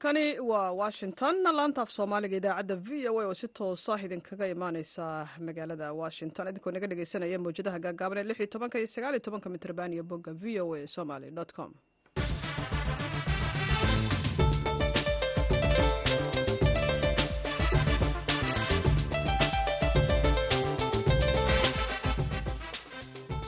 halkani 0.00 0.38
waa 0.40 0.72
washington. 0.72 1.42
Laanta 1.42 1.82
af 1.82 1.90
soomaaliga 1.90 2.36
idaacadda 2.36 2.76
v 2.76 3.08
o 3.08 3.20
a 3.20 3.26
oo 3.26 3.34
si 3.34 3.48
toosa 3.48 3.96
idinkaga 4.04 4.46
imaaneysa 4.46 5.28
magaalada 5.40 5.92
washington. 5.92 6.48
Idinkoo 6.48 6.70
naga 6.72 6.86
dhegeysanaya 6.86 7.38
mawjadaha 7.38 7.78
gaagaaban 7.78 8.18
ee 8.18 8.22
lix 8.28 8.38
iyo 8.40 8.46
tobanka 8.46 8.78
iyo 8.78 8.86
sagaal 8.86 9.14
iyo 9.14 9.20
tobanka 9.20 9.48
mitrban 9.50 9.92
iyo 9.92 10.04
bogga 10.04 10.32
v 10.32 10.60
o 10.60 10.74
a 10.74 10.86
somaly 10.86 11.30
com 11.56 11.72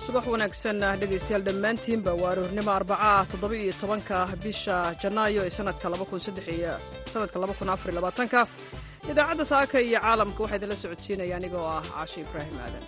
subax 0.09 0.25
wanaagsan 0.35 0.79
dhegeystayaal 1.01 1.45
dhammaantiinba 1.48 2.12
waa 2.21 2.30
aroornimo 2.33 2.71
arbaca 2.79 3.11
toddoba-iyo 3.33 3.73
tobanka 3.83 4.17
bisha 4.45 4.77
janaayo 5.03 5.41
ee 5.47 5.53
sanadka 5.59 5.87
sanadka 7.12 7.37
labakun 7.43 7.69
afar 7.75 7.91
labaatanka. 7.98 8.41
Idaacadda 9.11 9.45
saaka 9.53 9.77
iyo 9.89 9.98
caalamka 10.05 10.41
waxaa 10.43 10.59
idinla 10.59 10.77
socodsiinaya 10.83 11.34
aniga 11.39 11.59
oo 11.62 11.71
ah 11.79 11.83
caashi 11.93 12.19
ibraahim 12.25 12.57
aadan 12.65 12.84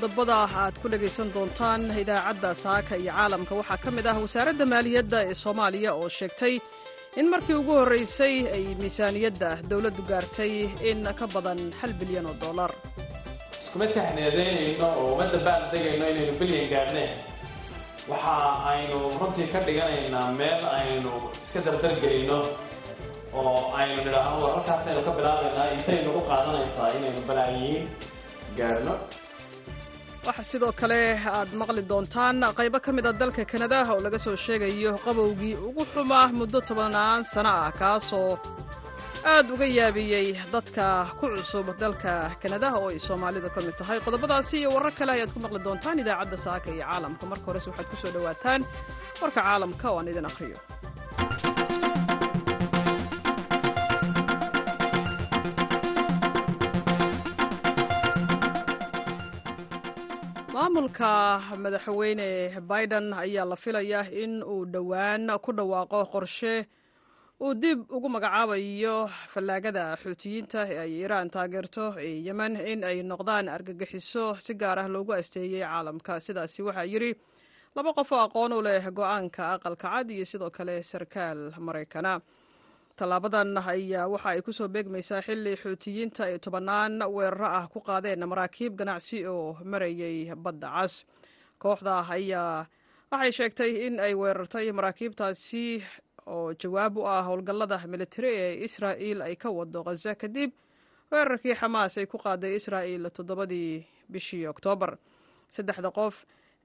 qodobada 0.00 0.36
aad 0.48 0.74
ku 0.82 0.88
dhegaysan 0.92 1.28
doontaan 1.34 1.82
idaacadda 2.02 2.50
saaka 2.64 2.94
iyo 2.96 3.12
caalamka. 3.12 3.52
Waxaa 3.60 3.78
ka 3.84 3.90
mid 3.96 4.06
ah 4.10 4.16
wasaaradda 4.24 4.64
maaliyadda 4.72 5.18
ee 5.30 5.34
soomaaliya 5.44 5.90
oo 6.00 6.08
sheegtay 6.18 6.54
in 7.20 7.26
markii 7.32 7.56
ugu 7.60 7.72
horraysay 7.80 8.34
ay 8.56 8.64
miisaaniyadda 8.80 9.50
dowladdu 9.70 10.02
gaartay 10.10 10.52
in 10.90 11.00
ka 11.18 11.26
badan 11.34 11.60
hal 11.80 11.92
bilyan 12.00 12.26
oo 12.30 12.36
dollar. 12.44 12.70
Iskuma 13.60 13.86
taxneedaynayno 13.96 14.86
oo 15.00 15.06
uma 15.14 15.24
dabaan 15.34 15.62
degayno 15.72 16.04
inaynu 16.12 16.34
bilyan 16.40 16.66
gaadhneen 16.74 17.12
waxa 18.10 18.34
aynu 18.72 18.98
runtii 19.20 19.48
ka 19.52 19.58
dhiganaynaa 19.66 20.28
meel 20.40 20.60
aynu 20.80 21.12
iska 21.44 21.60
dardargelinno 21.66 22.40
oo 23.40 23.54
aynu 23.80 23.94
nidhaahno 24.06 24.36
war 24.44 24.52
halkaasaynu 24.56 25.00
ka 25.06 25.12
bilaabaynaa 25.18 25.68
intaynu 25.76 26.08
u 26.18 26.20
qaadanaysaa 26.30 26.88
inaynu 26.98 27.20
balaayiin 27.28 27.82
gaadhno 28.58 28.94
waxaa 30.26 30.48
sidoo 30.50 30.72
kale 30.80 31.00
aad 31.36 31.50
maqli 31.60 31.82
doontaan 31.90 32.36
qaybo 32.58 32.78
ka 32.84 32.90
mid 32.96 33.06
a 33.10 33.12
dalka 33.20 33.42
kanada 33.52 33.78
oo 33.92 34.00
laga 34.06 34.18
soo 34.24 34.36
sheegayo 34.44 34.92
qabowgii 35.04 35.54
ugu 35.68 35.82
xumaa 35.92 36.26
muddo 36.38 36.58
tobannaan 36.68 37.22
sano 37.32 37.52
ah 37.64 37.70
kaasoo 37.80 38.32
aad 39.32 39.46
uga 39.54 39.66
yaabiyey 39.78 40.26
dadka 40.54 40.84
ku 41.18 41.24
cusub 41.34 41.66
dalka 41.82 42.12
kanada 42.42 42.68
oo 42.78 42.88
ay 42.92 42.98
soomaalidu 43.06 43.48
ka 43.54 43.60
mid 43.66 43.76
tahay. 43.80 43.98
Qodobadaasi 44.06 44.54
iyo 44.60 44.68
warar 44.76 44.92
kale 44.98 45.10
ayaad 45.16 45.30
ku 45.34 45.38
maqli 45.44 45.60
doontaan 45.66 46.00
idaacadda 46.02 46.36
saaka 46.46 46.68
iyo 46.76 46.84
caalamka. 46.90 47.24
Marka 47.30 47.46
horese 47.48 47.68
waxaad 47.70 47.88
ku 47.90 47.96
soo 48.02 48.10
dhowaataan 48.14 48.60
warka 49.22 49.40
caalamka 49.46 49.86
oo 49.92 49.98
aan 50.00 50.08
idin 50.12 50.26
akhriyo 50.30 50.58
maamulka 60.74 61.40
madaxweyne 61.62 62.60
biden 62.70 63.12
ayaa 63.12 63.44
la 63.44 63.56
filayaa 63.56 64.06
in 64.22 64.42
uu 64.42 64.64
dhowaan 64.72 65.26
ku 65.42 65.52
dhawaaqo 65.52 66.00
qorshe 66.12 66.66
uu 67.42 67.54
dib 67.54 67.90
ugu 67.90 68.08
magacaabayo 68.08 69.08
fallaagada 69.32 69.96
xuutiyiinta 70.02 70.60
ee 70.70 70.78
ay 70.84 70.90
iiraan 71.00 71.30
taageerto 71.34 71.86
ee 71.98 72.22
yemen 72.26 72.54
in 72.72 72.84
ay 72.84 73.02
noqdaan 73.02 73.48
argagixiso 73.48 74.24
si 74.44 74.54
gaar 74.54 74.78
ah 74.78 74.88
loogu 74.88 75.12
asteeyey 75.12 75.62
caalamka. 75.66 76.20
Sidaasi 76.26 76.62
waxaa 76.62 76.84
yidhi 76.92 77.10
laba 77.74 77.90
qof 77.98 78.12
oo 78.12 78.20
aqoon 78.26 78.52
u 78.52 78.62
leh 78.62 78.84
go'aanka 78.98 79.42
aqalka 79.54 79.88
cad 79.90 80.10
iyo 80.10 80.24
sidoo 80.24 80.50
kale 80.50 80.82
sarkaal 80.82 81.40
maraykana 81.58 82.20
tallaabadan 83.00 83.56
ayaa 83.56 84.04
waxa 84.12 84.28
ay 84.36 84.40
ku 84.44 84.52
soo 84.52 84.68
beegmaysaa 84.74 85.22
xilli 85.26 85.52
xuutiyiinta 85.62 86.22
ay 86.28 86.36
tobannaan 86.44 87.00
weeraro 87.16 87.48
ah 87.58 87.64
ku 87.72 87.80
qaadeen 87.88 88.20
maraakiib 88.32 88.72
ganacsi 88.80 89.18
oo 89.32 89.56
marayay 89.72 90.28
badda 90.44 90.68
cas. 90.76 90.94
Kooxda 91.62 91.94
ayaa 92.16 92.66
waxay 93.12 93.32
sheegtay 93.38 93.72
in 93.86 93.94
ay 94.06 94.12
weerartay 94.20 94.66
maraakiibtaasi 94.78 95.64
oo 96.34 96.52
jawaab 96.60 96.96
u 97.00 97.02
ah 97.14 97.22
howlgallada 97.28 97.78
militari 97.92 98.30
ee 98.44 98.52
israa'il 98.68 99.18
ay 99.28 99.34
ka 99.42 99.48
wado 99.58 99.80
khaza 99.86 100.12
kadib 100.22 100.50
weerarkii 101.12 101.56
xamaas 101.60 101.96
ay 102.00 102.06
ku 102.06 102.18
qaaday 102.24 102.52
israa'il 102.60 103.08
toddobadii 103.16 103.72
bishii 104.12 104.44
oktoobar. 104.52 104.92
Saddexda 105.48 105.90
qof 105.98 106.14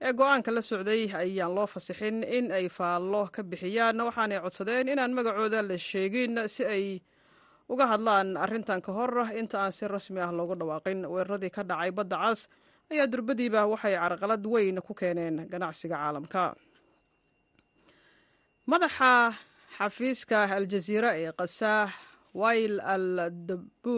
ee 0.02 0.12
go'aanka 0.14 0.52
la 0.56 0.62
socday 0.62 1.02
ayaan 1.22 1.56
loo 1.56 1.68
fasixin 1.68 2.24
in 2.38 2.52
ay 2.52 2.68
faallo 2.78 3.22
ka 3.36 3.42
bixiyaan. 3.44 3.98
Waxaanay 4.08 4.40
codsadeen 4.44 4.88
inaan 4.94 5.14
magacooda 5.18 5.62
la 5.70 5.78
sheegin 5.78 6.34
si 6.48 6.64
ay 6.66 6.86
uga 7.70 7.86
hadlaan 7.92 8.38
arrintan 8.38 8.82
ka 8.86 8.92
hor 8.92 9.14
inta 9.40 9.58
aan 9.64 9.72
si 9.72 9.88
rasmi 9.88 10.20
ah 10.22 10.32
loogu 10.32 10.56
dhawaaqin. 10.60 11.00
Weeraradii 11.14 11.50
ka 11.56 11.64
dhacay 11.64 11.92
badda 11.98 12.18
cas 12.24 12.40
ayaa 12.92 13.08
durbadiiba 13.12 13.62
waxay 13.72 13.96
carqalad 13.96 14.44
weyn 14.54 14.78
ku 14.88 14.94
keeneen 14.94 15.48
ganacsiga 15.52 15.96
caalamka. 16.02 16.44
Madaxa 18.72 19.14
xafiiska 19.78 20.40
aljaziira 20.58 21.10
ee 21.22 21.32
kasaah 21.40 21.90
wail 22.42 22.74
al 22.94 23.08
dabu 23.48 23.98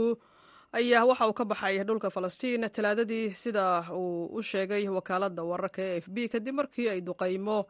ayaa 0.74 1.06
waxa 1.06 1.28
uu 1.28 1.34
ka 1.34 1.46
baxay 1.46 1.84
dhulka 1.84 2.10
falastiin. 2.10 2.70
Talaadadii 2.70 3.34
sida 3.34 3.66
uu 3.94 4.26
u 4.38 4.42
sheegay 4.42 4.88
wakaaladda 4.90 5.44
wararka 5.44 5.82
e 5.82 5.98
f 6.04 6.08
b 6.10 6.28
kadib 6.30 6.56
markii 6.56 6.90
ay 6.90 7.02
duqaymo 7.02 7.66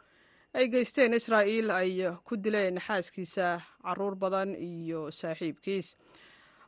ay 0.53 0.67
geysteen 0.73 1.13
israa'il 1.13 1.71
ay 1.71 1.91
ku 2.25 2.35
dileen 2.37 2.79
xaaskiisa 2.79 3.61
carruur 3.83 4.15
badan 4.15 4.55
iyo 4.55 5.11
saaxiibkiis. 5.11 5.95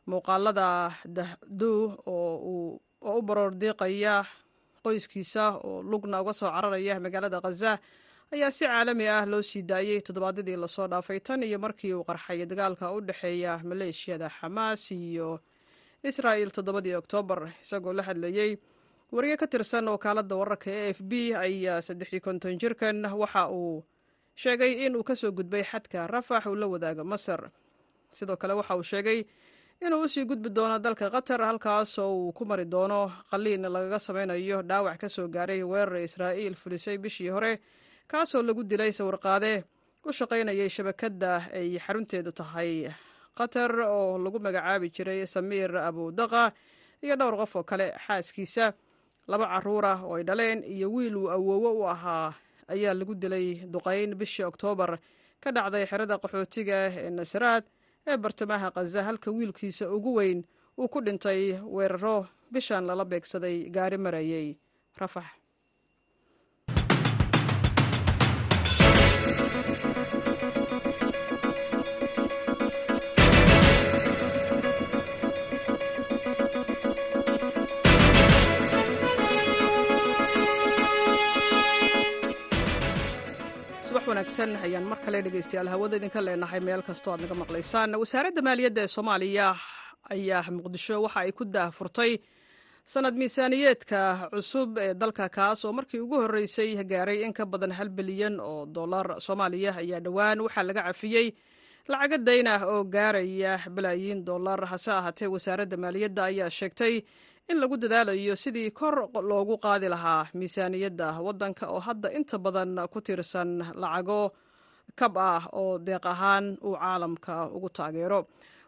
Muuqaalada 0.06 0.92
dahdu 1.04 1.72
oo 2.06 2.80
u 3.00 3.22
baroor 3.22 3.52
diiqaya 3.54 4.24
qoyskiisa 4.84 5.44
oo 5.64 5.82
lugna 5.82 6.20
uga 6.22 6.32
soo 6.32 6.50
cararaya 6.50 7.00
magaalada 7.00 7.40
khaza 7.44 7.78
ayaa 8.32 8.50
si 8.50 8.64
caalami 8.64 9.08
ah 9.08 9.26
loo 9.26 9.42
sii 9.42 9.62
daayey 9.62 10.00
toddobaadyadii 10.00 10.56
la 10.56 10.68
soo 10.68 10.86
dhaafay 10.88 11.20
tan 11.20 11.42
iyo 11.42 11.58
markii 11.58 11.92
uu 11.94 12.04
qarxay 12.08 12.46
dagaalka 12.46 12.92
u 12.96 13.00
dhexeeya 13.00 13.60
maleeshiyada 13.64 14.28
xamaas 14.38 14.90
iyo 14.90 15.40
israa'il 16.08 16.50
toddobadii 16.50 16.94
oktoobar 17.00 17.40
isagoo 17.62 17.92
la 17.92 18.02
hadlayey 18.02 18.56
wariye 19.12 19.36
ka 19.36 19.46
tirsan 19.46 19.88
wakaaladda 19.88 20.36
wararka 20.36 20.70
e 20.70 20.90
f 20.96 20.98
b 21.02 21.12
ayaa 21.34 21.80
saddexii 21.82 22.20
konton 22.20 22.58
jirkan 22.58 23.04
waxa 23.22 23.48
uu 23.50 23.84
sheegay 24.34 24.72
in 24.86 24.96
uu 24.96 25.02
ka 25.04 25.14
soo 25.14 25.32
gudbay 25.32 25.62
xadka 25.64 26.06
rafax 26.06 26.46
uu 26.46 26.54
la 26.54 26.66
wadaaga 26.66 27.04
masar. 27.04 27.50
Sidoo 28.12 28.36
kale 28.36 28.54
waxa 28.54 28.76
uu 28.76 28.82
sheegay 28.82 29.24
inuu 29.84 30.00
u 30.04 30.08
sii 30.08 30.24
gudbi 30.24 30.48
doono 30.50 30.78
dalka 30.78 31.10
qatar 31.10 31.40
halkaasoo 31.40 32.10
uu 32.16 32.32
ku 32.32 32.44
mari 32.44 32.64
doono 32.64 33.12
qaliin 33.30 33.62
lagaga 33.74 33.98
sameynayo 33.98 34.62
dhaawac 34.62 34.98
ka 35.00 35.08
soo 35.08 35.28
gaaray 35.28 35.62
weerar 35.62 36.00
israa'iil 36.08 36.54
fulisay 36.54 36.98
bishii 36.98 37.28
hore 37.28 37.52
kaasoo 38.08 38.42
lagu 38.42 38.62
dilay 38.64 38.92
sawirqaade 38.92 39.64
u 40.04 40.12
shaqaynayay 40.12 40.68
shabakadda 40.68 41.30
ay 41.52 41.78
xarunteedu 41.84 42.32
tahay 42.32 42.88
qatar 43.40 43.72
oo 43.88 44.18
lagu 44.24 44.38
magacaabi 44.46 44.88
jiray 44.96 45.26
samiir 45.34 45.72
abudaqa 45.88 46.52
iyo 47.04 47.14
dhowr 47.20 47.36
qof 47.40 47.56
oo 47.56 47.64
kale 47.70 47.86
xaaskiisa. 48.06 48.66
Laba 49.30 49.46
carruur 49.52 49.84
ah 49.86 49.98
oo 50.04 50.14
ay 50.18 50.24
dhaleen 50.28 50.60
iyo 50.74 50.86
wiil 50.94 51.16
uu 51.16 51.30
awoowo 51.36 51.70
u 51.80 51.82
ahaa 51.94 52.34
ayaa 52.72 52.94
lagu 52.94 53.14
dilay 53.14 53.46
duqayn 53.72 54.14
bishii 54.20 54.44
oktoobar 54.50 54.98
ka 55.42 55.48
dhacday 55.56 55.84
xerada 55.90 56.18
qaxootiga 56.22 56.76
ee 57.00 57.10
nasraad 57.10 57.64
ee 58.10 58.16
bartamaha 58.16 58.68
khaza 58.74 59.02
halka 59.08 59.30
wiilkiisa 59.30 59.84
ugu 59.96 60.10
weyn 60.18 60.38
uu 60.78 60.88
ku 60.88 60.98
dhintay 61.00 61.60
weeraro 61.76 62.26
bishan 62.52 62.84
lala 62.86 63.04
beegsaday 63.04 63.56
gaari 63.74 63.98
marayay. 63.98 64.48
Rafax 65.00 65.39
wanaagsan. 84.38 84.62
Ayaan 84.64 84.84
mar 84.88 84.98
kale 85.04 85.22
dhegeystayaal 85.22 85.68
hawada 85.68 85.96
idinka 85.96 86.20
leenahay 86.26 86.60
meel 86.66 86.82
kastoo 86.82 87.12
aad 87.14 87.20
naga 87.24 87.34
maqlaysaan. 87.40 87.90
Wasaaradda 88.00 88.42
maaliyadda 88.46 88.82
ee 88.82 88.86
soomaaliya 88.94 89.48
ayaa 90.10 90.42
muqdisho 90.56 90.96
waxa 91.04 91.20
ay 91.24 91.32
ku 91.32 91.44
daahfurtay 91.44 92.12
sanad 92.92 93.14
miisaaniyeedka 93.20 94.00
cusub 94.32 94.78
ee 94.78 94.94
dalka 94.94 95.28
kaas 95.28 95.64
oo 95.64 95.72
markii 95.72 96.00
ugu 96.04 96.16
horreysay 96.22 96.70
gaaray 96.84 97.24
in 97.26 97.32
ka 97.32 97.44
badan 97.46 97.72
hal 97.78 97.88
bilyan 97.88 98.40
oo 98.40 98.66
dollar 98.66 99.06
soomaaliya 99.20 99.72
ayaa 99.82 100.00
dhowaan 100.04 100.38
waxaa 100.46 100.62
laga 100.68 100.82
cafiyey 100.88 101.26
lacaga 101.90 102.18
dayn 102.18 102.46
ah 102.46 102.62
oo 102.66 102.84
gaaraya 102.84 103.58
balaayiin 103.76 104.24
dollar. 104.24 104.60
Hase 104.66 104.90
ahaatee 104.92 105.26
wasaaradda 105.34 105.76
maaliyadda 105.76 106.22
ayaa 106.30 106.50
sheegtay 106.50 106.94
in 107.50 107.56
lagu 107.62 107.76
dadaalayo 107.82 108.34
sidii 108.42 108.70
kor 108.80 108.94
loogu 109.30 109.54
qaadi 109.64 109.88
lahaa 109.94 110.22
miisaaniyadda 110.38 111.06
waddanka 111.26 111.64
oo 111.74 111.80
hadda 111.88 112.08
inta 112.18 112.36
badan 112.44 112.70
ku 112.92 112.98
tiirsan 113.06 113.50
lacago 113.82 114.20
kab 115.00 115.14
ah 115.30 115.42
oo 115.60 115.78
deeq 115.86 116.04
ahaan 116.12 116.44
uu 116.68 116.74
caalamka 116.82 117.34
ugu 117.56 117.68
taageero. 117.76 118.20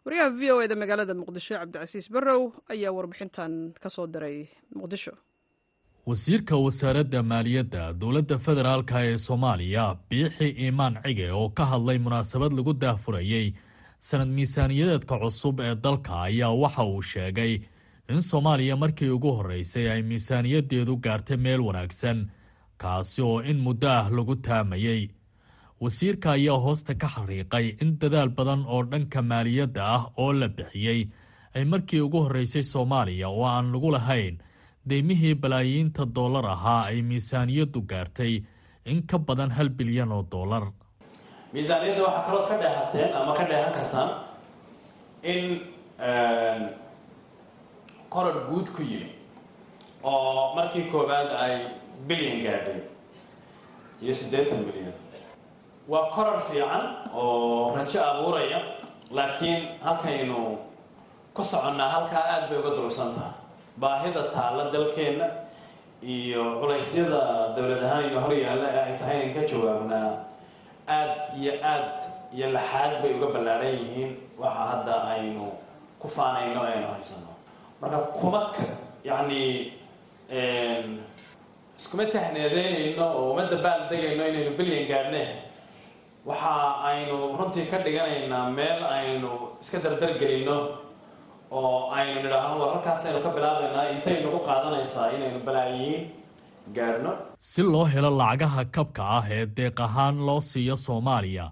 Wariyaha 0.04 0.30
v 0.38 0.40
o 0.54 0.56
eda 0.64 0.74
magaalada 0.82 1.14
muqdisho 1.20 1.54
cabdicasiis 1.60 2.06
barrow 2.14 2.42
ayaa 2.72 2.92
warbixintan 2.96 3.52
ka 3.82 3.88
soo 3.94 4.06
diray 4.14 4.36
muqdisho. 4.78 5.12
Wasiirka 6.06 6.54
wasaaradda 6.64 7.20
maaliyadda 7.32 7.82
dowladda 8.00 8.36
federaalka 8.46 8.96
ee 9.08 9.16
soomaaliya 9.26 9.84
biixi 10.10 10.48
iimaan 10.64 10.94
cige 11.04 11.26
oo 11.40 11.48
ka 11.58 11.64
hadlay 11.72 11.98
munaasabad 12.06 12.52
lagu 12.58 12.72
daahfurayey 12.82 13.46
sanad 14.08 14.30
miisaaniyadeedka 14.38 15.14
cusub 15.22 15.56
ee 15.66 15.74
dalka 15.84 16.12
ayaa 16.28 16.50
waxa 16.62 16.82
uu 16.92 17.02
sheegay 17.12 17.52
in 18.08 18.20
soomaaliya 18.22 18.76
markii 18.76 19.10
ugu 19.16 19.32
horreysay 19.38 19.86
ay 19.90 20.02
miisaaniyaddeedu 20.02 20.96
gaartay 21.04 21.36
meel 21.36 21.60
wanaagsan 21.68 22.30
kaasi 22.82 23.22
oo 23.22 23.40
in 23.40 23.58
muddo 23.66 23.88
ah 23.90 24.06
lagu 24.16 24.34
taamayey 24.36 25.02
wasiirka 25.80 26.28
ayaa 26.32 26.58
hoosta 26.64 26.94
ka 26.94 27.08
xariiqay 27.14 27.66
in 27.82 27.98
dadaal 28.00 28.28
badan 28.38 28.62
oo 28.74 28.82
dhanka 28.90 29.22
maaliyadda 29.22 29.82
ah 29.96 30.02
oo 30.22 30.32
la 30.40 30.48
bixiyey 30.48 31.00
ay 31.54 31.64
markii 31.64 32.00
ugu 32.06 32.18
horreysay 32.24 32.62
soomaaliya 32.72 33.28
oo 33.28 33.44
aan 33.54 33.72
lagu 33.72 33.90
lahayn 33.96 34.38
deymihii 34.88 35.34
balaayiinta 35.42 36.02
dollar 36.18 36.46
ahaa 36.54 36.82
ay 36.90 37.02
miisaaniyaddu 37.02 37.80
gaartay 37.90 38.34
in 38.90 39.02
ka 39.10 39.18
badan 39.18 39.50
hal 39.56 39.68
bilyan 39.78 40.12
oo 40.12 40.22
dollar. 40.34 40.64
Miisaaniyadda 41.52 42.02
waxaa 42.06 42.24
kalood 42.26 42.46
ka 42.50 42.56
dheehateen 42.62 43.10
ama 43.20 43.32
ka 43.38 43.44
dheehan 43.50 43.72
kartaan 43.76 44.10
in 45.32 45.44
koror 48.12 48.36
guud 48.48 48.66
ku 48.76 48.82
yimi 48.90 49.10
oo 50.10 50.54
markii 50.56 50.84
koowaad 50.92 51.30
ay 51.44 51.54
bilyan 52.08 52.38
gaadhay 52.46 52.80
iyo 54.02 54.12
siddeetan 54.20 54.60
milyan 54.66 54.94
waa 55.92 56.06
koror 56.14 56.38
fiican 56.48 56.84
oo 57.14 57.72
rajo 57.76 58.00
abuuraya 58.10 58.58
laakiin 59.16 59.60
halkaynu 59.84 60.58
ku 61.34 61.42
soconnaa 61.52 61.88
halkaa 61.94 62.24
aada 62.32 62.46
bay 62.50 62.58
uga 62.62 62.70
durugsan 62.76 63.10
tahay 63.16 63.34
baahida 63.82 64.22
taalla 64.34 64.64
dalkeenna 64.74 65.26
iyo 66.14 66.42
culaysyada 66.60 67.20
dowlad 67.56 67.82
ahaan 67.86 68.04
ino 68.10 68.20
hor 68.24 68.34
yaalla 68.44 68.66
ee 68.76 68.82
ay 68.90 68.94
tahay 69.00 69.18
in 69.26 69.30
ka 69.36 69.42
jawaabnaa 69.50 70.08
aada 70.96 71.14
iyo 71.40 71.52
aad 71.72 71.88
iyo 72.36 72.46
laxaad 72.56 72.92
bay 73.02 73.12
uga 73.16 73.28
ballaadhan 73.34 73.72
yihiin. 73.80 74.10
Waxa 74.42 74.62
hadda 74.70 74.94
aynu 75.14 75.46
ku 76.00 76.06
faanayno 76.16 76.60
aynu 76.70 76.86
haysano 76.92 77.31
marka 77.82 77.98
kuma 78.18 78.40
yacni 79.10 79.42
iskuma 81.78 82.04
tahneedeynayno 82.14 83.04
oo 83.18 83.24
uma 83.32 83.44
dabaal 83.52 83.80
degayno 83.90 84.24
inaynu 84.30 84.52
bilyan 84.58 84.84
gaadhne 84.92 85.22
waxa 86.30 86.52
aynu 86.90 87.16
runtii 87.38 87.66
ka 87.72 87.78
dhiganaynaa 87.86 88.44
meel 88.58 88.80
aynu 88.96 89.30
iska 89.62 89.78
dardargelinno 89.84 90.56
oo 91.60 91.90
aynu 91.98 92.16
nidhaahno 92.24 92.54
war 92.62 92.70
halkaasaynu 92.74 93.20
ka 93.24 93.30
bilaabaynaa 93.36 93.86
intay 93.94 94.16
nagu 94.24 94.38
qaadanaysaa 94.48 95.08
inaynu 95.16 95.40
balaayiin 95.48 96.02
gaadhno 96.76 97.12
si 97.50 97.62
loo 97.72 97.84
helo 97.94 98.10
lacagaha 98.20 98.62
kabka 98.76 99.02
ah 99.18 99.24
ee 99.38 99.44
deeq 99.58 99.80
ahaan 99.88 100.16
loo 100.28 100.40
siiyo 100.50 100.76
soomaaliya 100.86 101.46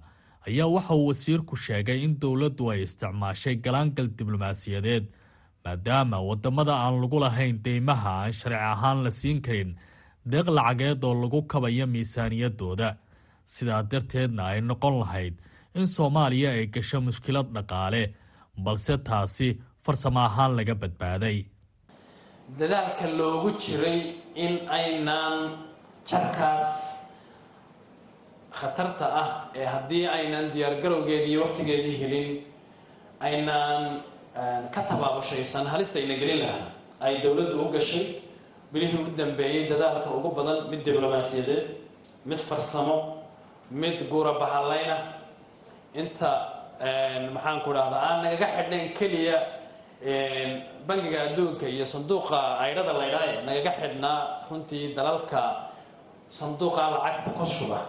ayaa 0.49 0.69
waxa 0.77 0.95
uu 1.01 1.07
wasiirku 1.11 1.55
sheegay 1.67 1.99
in 2.07 2.13
dowladdu 2.23 2.65
ay 2.75 2.81
isticmaashay 2.87 3.55
galaangal 3.67 4.09
diblomaasiyadeed 4.21 5.05
maadaama 5.65 6.19
waddamada 6.29 6.75
aan 6.85 6.97
lagu 7.03 7.19
lahayn 7.25 7.57
deymaha 7.65 8.11
aan 8.23 8.33
sharci 8.41 8.61
ahaan 8.73 8.99
la 9.05 9.11
siin 9.21 9.39
karin 9.47 9.71
deeq 10.33 10.47
lacageed 10.57 11.05
oo 11.09 11.15
lagu 11.23 11.41
kabayo 11.53 11.87
miisaaniyaddooda 11.95 12.89
sidaa 13.55 13.83
darteedna 13.91 14.43
ay 14.53 14.61
noqon 14.69 14.95
lahayd 15.03 15.35
in 15.79 15.87
soomaaliya 15.97 16.51
ay 16.57 16.67
gasho 16.75 16.99
mushkilad 17.07 17.49
dhaqaale 17.57 18.03
balse 18.65 18.95
taasi 19.09 19.49
farsamo 19.85 20.21
ahaan 20.29 20.53
laga 20.59 20.75
badbaaday. 20.83 21.39
Dadaalka 22.59 23.07
loogu 23.19 23.51
jiray 23.63 24.01
in 24.45 24.55
aynaan 24.79 25.37
jarkaas 26.11 26.67
khatarta 28.59 29.07
ah 29.23 29.29
ee 29.61 29.67
haddii 29.75 30.05
aynaan 30.17 30.47
diyaargarowgeedii 30.55 31.31
iyo 31.33 31.41
wakhtigeedii 31.45 31.97
helin 32.03 32.31
aynaan 33.29 33.83
ka 34.75 34.81
tabaabushaysan 34.91 35.67
halistayna 35.73 36.15
gelin 36.21 36.41
lahaa 36.47 36.67
ay 37.07 37.15
dowladdu 37.25 37.57
u 37.65 37.69
gashay 37.75 38.07
bilihii 38.73 39.03
u 39.03 39.11
dambeeyey 39.21 39.69
dadaalka 39.71 40.09
ugu 40.19 40.29
badan 40.37 40.59
mid 40.71 40.81
diblomaasiyadeed 40.87 41.65
mid 42.27 42.39
farsamo 42.49 42.97
mid 43.71 43.99
guura 44.11 44.33
bahallayna 44.43 44.97
inta 46.01 46.31
maxaanku 47.35 47.71
dhahdaa 47.77 48.03
aan 48.09 48.19
nagaga 48.25 48.47
xidhnayn 48.57 48.89
keliya 48.99 49.37
bangiga 50.89 51.19
adduunka 51.31 51.67
iyo 51.75 51.85
sanduuqa 51.93 52.39
aydhada 52.65 52.93
laydhaaye 53.01 53.35
nagaga 53.49 53.73
xidhnaa 53.81 54.19
runtii 54.51 54.95
dalalka 54.97 55.43
sanduuqa 56.39 56.83
lacagta 56.95 57.31
ku 57.39 57.45
shuba 57.55 57.81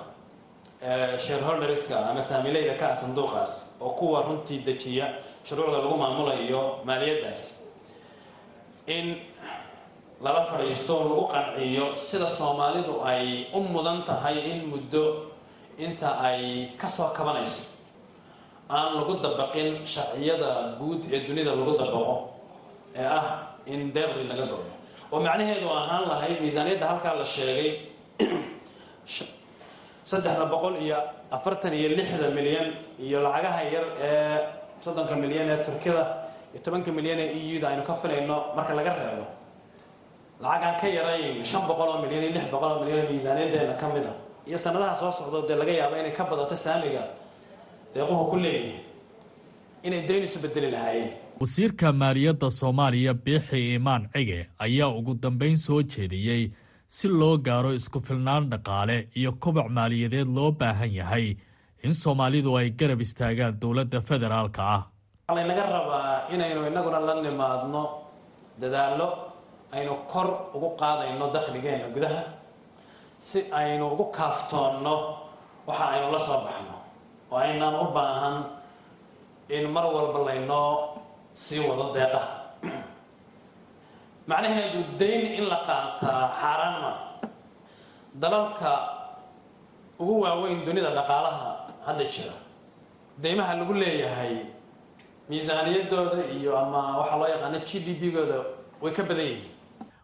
shareholderska 1.18 2.10
ama 2.10 2.22
saamileyda 2.22 2.74
ka 2.74 2.92
ah 2.92 2.96
sanduuqaas 2.96 3.78
oo 3.82 3.90
kuwa 3.90 4.22
runtii 4.22 4.66
dejiya 4.66 5.14
shuruucda 5.46 5.78
lagu 5.78 5.98
maamulayo 5.98 6.82
maaliyaddaas. 6.86 7.62
In 8.88 9.22
lala 10.22 10.42
fadhiisto 10.46 10.94
lagu 11.06 11.28
qanciyo 11.30 11.94
sida 11.94 12.30
soomaalidu 12.30 13.02
ay 13.06 13.46
u 13.54 13.60
mudan 13.62 14.04
tahay 14.04 14.42
in 14.42 14.70
muddo 14.74 15.32
inta 15.78 16.18
ay 16.18 16.74
ka 16.78 16.90
soo 16.90 17.14
kabanayso. 17.14 17.70
Aan 18.70 18.98
lagu 18.98 19.22
dabaqin 19.22 19.86
sharciyada 19.86 20.76
guud 20.80 21.06
ee 21.14 21.28
dunida 21.28 21.54
lagu 21.54 21.78
dabaqo 21.78 22.34
ee 22.96 23.06
ah 23.06 23.54
in 23.66 23.94
deeqdii 23.94 24.28
laga 24.28 24.46
doodo 24.50 24.72
oo 25.12 25.20
macnaheedu 25.20 25.70
ahaan 25.70 26.08
lahayd 26.10 26.42
miisaaniyadda 26.42 26.88
halkaa 26.88 27.14
la 27.20 27.26
sheegay 27.26 27.72
saddexda 30.04 30.46
boqol 30.54 30.76
iyo 30.86 30.98
afartan 31.32 31.74
iyo 31.74 31.90
lixda 31.98 32.28
milyan 32.38 32.68
iyo 33.06 33.18
lacagaha 33.26 33.62
yar 33.74 33.86
ee 34.02 34.38
soddonka 34.84 35.16
milyan 35.16 35.48
ee 35.54 35.60
turkida 35.66 36.04
iyo 36.54 36.60
tobanka 36.66 36.92
milyan 36.92 37.20
ee 37.20 37.30
e 37.38 37.58
u-da 37.58 37.68
aynu 37.70 37.84
ka 37.84 37.94
filayno 38.02 38.38
marka 38.56 38.74
laga 38.74 38.92
reebo. 39.00 39.26
Lacag 40.42 40.64
aan 40.64 40.76
ka 40.82 40.88
yarayn 40.88 41.44
shan 41.46 41.62
boqol 41.70 41.90
oo 41.94 42.02
milyan 42.04 42.24
iyo 42.24 42.32
lix 42.36 42.46
boqol 42.54 42.72
oo 42.72 42.80
milyan 42.84 43.06
oo 43.06 43.10
miisaaniyaddeena 43.12 43.74
ka 43.82 43.88
mid 43.94 44.06
a 44.06 44.14
iyo 44.50 44.58
sanadaha 44.58 44.96
soo 45.00 45.12
socdo 45.12 45.46
dee 45.48 45.56
laga 45.62 45.72
yaabo 45.80 45.96
inay 46.02 46.12
ka 46.18 46.24
badato 46.26 46.56
saamiga 46.56 47.04
deequhu 47.94 48.26
ku 48.32 48.38
leeyihiin. 48.38 48.80
Inay 49.84 50.02
dayn 50.08 50.24
isu 50.24 50.40
bedeli 50.40 50.72
lahaayeen. 50.72 51.12
Wasiirka 51.42 51.92
maaliyadda 51.94 52.50
soomaaliya 52.52 53.14
biixi 53.14 53.58
iimaan 53.74 54.10
cige 54.14 54.48
ayaa 54.60 54.90
ugu 54.90 55.14
dambayn 55.24 55.58
soo 55.58 55.82
jeediyey 55.84 56.52
si 56.96 57.08
loo 57.20 57.36
gaaro 57.48 57.70
isku 57.80 58.00
filnaan 58.08 58.44
dhaqaale 58.52 58.98
iyo 59.20 59.32
koboc 59.44 59.68
maaliyadeed 59.78 60.28
loo 60.38 60.50
baahan 60.60 60.92
yahay. 61.00 61.28
In 61.86 61.94
soomaalidu 62.02 62.52
ay 62.60 62.68
garab 62.80 63.00
istaagaan 63.06 63.54
dowladda 63.62 64.00
federaalka 64.10 64.62
ah. 64.76 64.82
Waxaa 65.28 65.36
laynaga 65.38 65.64
rabaa 65.78 66.12
inaynu 66.34 66.62
innaguna 66.70 67.00
la 67.08 67.14
nimaadno 67.26 67.82
dadaallo 68.62 69.08
aynu 69.76 69.94
kor 70.12 70.28
ugu 70.56 70.70
qaadayno 70.82 71.26
dakhligeenna 71.36 71.88
gudaha 71.96 72.22
si 73.30 73.40
aynu 73.60 73.86
ugu 73.94 74.06
kaaftoonno 74.18 74.96
waxa 75.68 75.86
aynu 75.94 76.08
la 76.16 76.20
soo 76.28 76.40
baxno. 76.46 76.76
Oo 77.32 77.38
aynaan 77.46 77.76
u 77.84 77.86
baahan 77.98 78.36
in 79.58 79.66
mar 79.76 79.86
walba 79.96 80.20
laynoo 80.28 80.70
sii 81.44 81.60
wado 81.70 81.86
deeqaha 81.96 82.30
macnaheedu 84.28 84.80
dayn 85.00 85.26
in 85.40 85.46
la 85.52 85.60
qaataa 85.70 86.24
xaaraan 86.42 86.76
maaha 86.84 87.06
dalalka 88.22 88.72
ugu 90.00 90.16
waaweyn 90.24 90.60
dunida 90.66 90.90
dhaqaalaha 90.98 91.48
hadda 91.86 92.04
jira. 92.14 92.36
Deymaha 93.24 93.54
lagu 93.60 93.74
leeyahay 93.74 94.36
miisaaniyaddooda 95.30 96.24
iyo 96.38 96.52
ama 96.64 96.82
waxaa 97.00 97.18
loo 97.22 97.28
yaqaano 97.34 97.60
g 97.68 97.80
d 97.86 97.88
b-gooda 98.02 98.38
way 98.82 98.92
ka 98.94 99.04
badan 99.04 99.26
yihiin. 99.26 99.52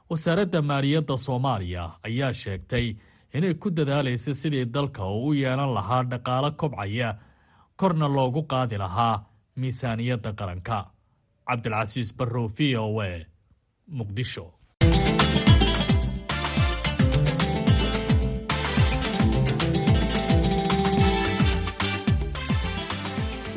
Wasaaradda 0.10 0.62
maaliyadda 0.62 1.18
soomaaliya 1.18 1.84
ayaa 2.08 2.34
sheegtay 2.34 2.96
inay 3.34 3.54
ku 3.54 3.70
dadaalaysa 3.70 4.34
sidii 4.34 4.66
dalka 4.66 5.06
uu 5.06 5.28
u 5.30 5.34
yeelan 5.34 5.74
lahaa 5.78 6.04
dhaqaalo 6.12 6.52
kobcaya 6.52 7.10
korna 7.80 8.08
loogu 8.08 8.42
qaadi 8.52 8.78
lahaa 8.78 9.24
miisaaniyadda 9.56 10.32
qaranka. 10.40 10.78
Cabdilcasiis 11.48 12.14
barrow 12.18 12.48
v 12.58 12.76
o 12.78 13.04
e 13.04 13.26
muqdisho 13.88 14.46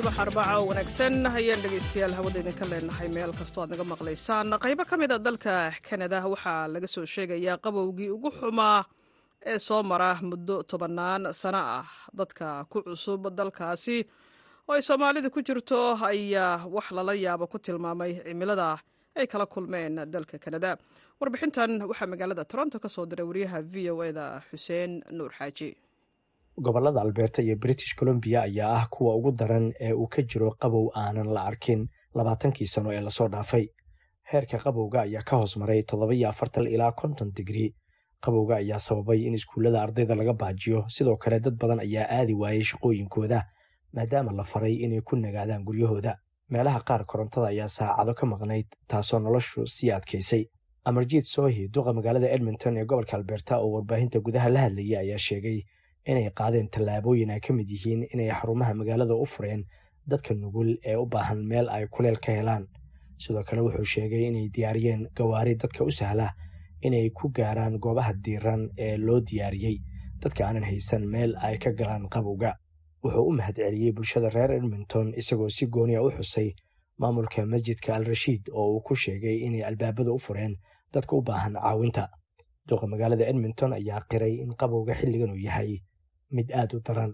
oo 0.01 0.67
wanaagsan 0.69 1.15
ayaan 1.39 1.61
dhegaystayaal 1.65 2.15
hawada 2.19 2.39
idinka 2.43 2.65
leenahay 2.71 3.09
meel 3.15 3.33
kastoo 3.39 3.63
aad 3.63 3.71
naga 3.73 3.85
maqlaysaan. 3.93 4.47
Qaybo 4.65 4.83
ka 4.91 4.97
mid 5.01 5.13
a 5.13 5.19
dalka 5.27 5.55
kanada 5.87 6.19
waxaa 6.33 6.69
laga 6.75 6.89
soo 6.95 7.05
sheegayaa 7.15 7.57
qabowgii 7.65 8.11
ugu 8.17 8.31
xumaa 8.39 8.81
ee 9.51 9.59
soo 9.67 9.83
mara 9.91 10.11
muddo 10.31 10.57
tobannaan 10.71 11.23
sano 11.41 11.61
ah. 11.79 11.87
Dadka 12.19 12.47
ku 12.71 12.79
cusub 12.87 13.23
dalkaasi 13.39 13.97
oo 14.69 14.75
ay 14.77 14.83
soomaalida 14.89 15.29
ku 15.35 15.41
jirto 15.47 15.81
ayaa 16.11 16.67
wax 16.75 16.87
lala 16.97 17.13
yaabo 17.25 17.45
ku 17.53 17.59
tilmaamay 17.65 18.13
cimilada 18.27 18.69
ay 19.17 19.27
kala 19.27 19.47
kulmeen 19.47 19.95
dalka 20.11 20.39
kanada 20.39 20.77
warbixintan 21.21 21.83
waxaa 21.91 22.07
magaalada 22.07 22.45
toronto 22.45 22.79
ka 22.79 22.89
soo 22.89 23.07
diray 23.07 23.27
wariyaha 23.27 23.61
v 23.63 23.91
o 23.91 24.03
eda 24.05 24.41
xuseen 24.51 25.03
nuur 25.13 25.31
xaaji 25.39 25.77
gobollada 26.61 27.01
alberta 27.01 27.43
iyo 27.43 27.57
british 27.57 27.95
columbia 27.97 28.43
ayaa 28.43 28.73
ah 28.77 28.87
kuwa 28.91 29.17
ugu 29.17 29.33
daran 29.33 29.73
ee 29.81 29.93
uu 29.93 30.07
ka 30.07 30.23
jiro 30.23 30.51
qabow 30.61 30.91
aanan 30.95 31.29
la 31.35 31.43
arkin 31.51 31.89
labaatankii 32.15 32.67
sano 32.67 32.93
ee 32.93 33.01
la 33.01 33.11
soo 33.11 33.29
dhaafay. 33.29 33.67
Heerka 34.33 34.59
qabowga 34.59 35.01
ayaa 35.03 35.23
ka 35.23 35.37
hoos 35.37 35.57
maray 35.57 35.83
toddoba-iyo 35.83 36.29
afartan 36.29 36.67
ilaa 36.67 36.93
konton 36.93 37.33
digrii 37.37 37.75
qabowga 38.25 38.57
ayaa 38.57 38.79
sababay 38.79 39.21
in 39.27 39.35
iskuullada 39.35 39.83
ardayda 39.83 40.15
laga 40.15 40.33
baajiyo 40.33 40.85
sidoo 40.89 41.17
kale 41.17 41.41
dad 41.41 41.55
badan 41.59 41.81
ayaa 41.81 42.07
aadi 42.19 42.35
waayey 42.35 42.63
shaqooyinkooda 42.71 43.43
maadaama 43.95 44.33
la 44.33 44.45
faray 44.45 44.75
inay 44.75 45.01
ku 45.01 45.17
nagaadaan 45.17 45.65
guryahooda 45.65 46.19
meelaha 46.51 46.81
qaar 46.89 47.05
korontada 47.07 47.47
ayaa 47.53 47.69
saacado 47.69 48.15
ka 48.15 48.27
maqnayd 48.27 48.67
taasoo 48.89 49.19
noloshu 49.19 49.67
sii 49.67 49.91
adkaysay. 49.93 50.45
Amarjiid 50.85 51.25
sohi 51.25 51.69
duqa 51.75 51.93
magaalada 51.93 52.29
edmonton 52.37 52.77
ee 52.77 52.85
gobolka 52.85 53.17
alberta 53.17 53.59
oo 53.59 53.71
warbaahinta 53.75 54.19
gudaha 54.21 54.49
la 54.51 54.61
hadlayay 54.67 54.97
ayaa 55.05 55.19
sheegay 55.19 55.59
inay 56.07 56.31
qaadeen 56.39 56.69
tallaabooyin 56.75 57.31
ay 57.31 57.41
ka 57.41 57.53
mid 57.53 57.69
yihiin 57.69 58.07
inay 58.15 58.31
xarumaha 58.39 58.75
magaalada 58.75 59.15
u 59.15 59.27
fureen 59.27 59.65
dadka 60.11 60.35
nugul 60.35 60.71
ee 60.85 60.97
u 60.97 61.07
baahan 61.07 61.41
meel 61.51 61.69
ay 61.69 61.87
kuleel 61.87 62.17
ka 62.25 62.33
helaan. 62.33 62.65
Sidoo 63.19 63.43
kale 63.45 63.61
wuxuu 63.63 63.85
sheegay 63.85 64.23
inay 64.29 64.49
diyaariyeen 64.55 65.03
gawaari 65.17 65.55
dadka 65.55 65.85
u 65.85 65.91
sahla 65.91 66.33
inay 66.83 67.11
ku 67.11 67.29
gaaraan 67.29 67.79
goobaha 67.79 68.13
diiran 68.25 68.63
ee 68.79 68.97
loo 68.97 69.21
diyaariyey 69.21 69.77
dadka 70.23 70.47
aanan 70.47 70.65
haysan 70.65 71.05
meel 71.07 71.37
ay 71.37 71.59
ka 71.59 71.71
galaan 71.79 72.09
qabowga 72.09 72.55
wuxuu 73.03 73.25
u 73.31 73.33
mahad 73.39 73.57
celiyey 73.65 73.93
bulshada 73.97 74.29
reer 74.37 74.51
edmonton 74.59 75.07
isagoo 75.21 75.49
si 75.57 75.65
gooniya 75.75 76.01
u 76.07 76.11
xusay 76.17 76.49
maamulka 77.01 77.41
masjidka 77.53 77.91
al 77.97 78.05
rashiid 78.13 78.43
oo 78.59 78.67
uu 78.75 78.81
ku 78.87 78.95
sheegay 79.03 79.37
inay 79.47 79.63
albaabada 79.71 80.11
u 80.17 80.19
fureen 80.27 80.55
dadka 80.95 81.13
u 81.17 81.23
baahan 81.29 81.55
caawinta. 81.65 82.05
Duqa 82.69 82.87
magaalada 82.93 83.25
edmonton 83.33 83.73
ayaa 83.79 84.01
qiray 84.11 84.35
in 84.45 84.53
qabowga 84.61 84.95
xilligan 85.01 85.31
uu 85.35 85.43
yahay 85.49 85.71
mid 86.37 86.49
aad 86.61 86.71
u 86.77 86.81
daran. 86.87 87.13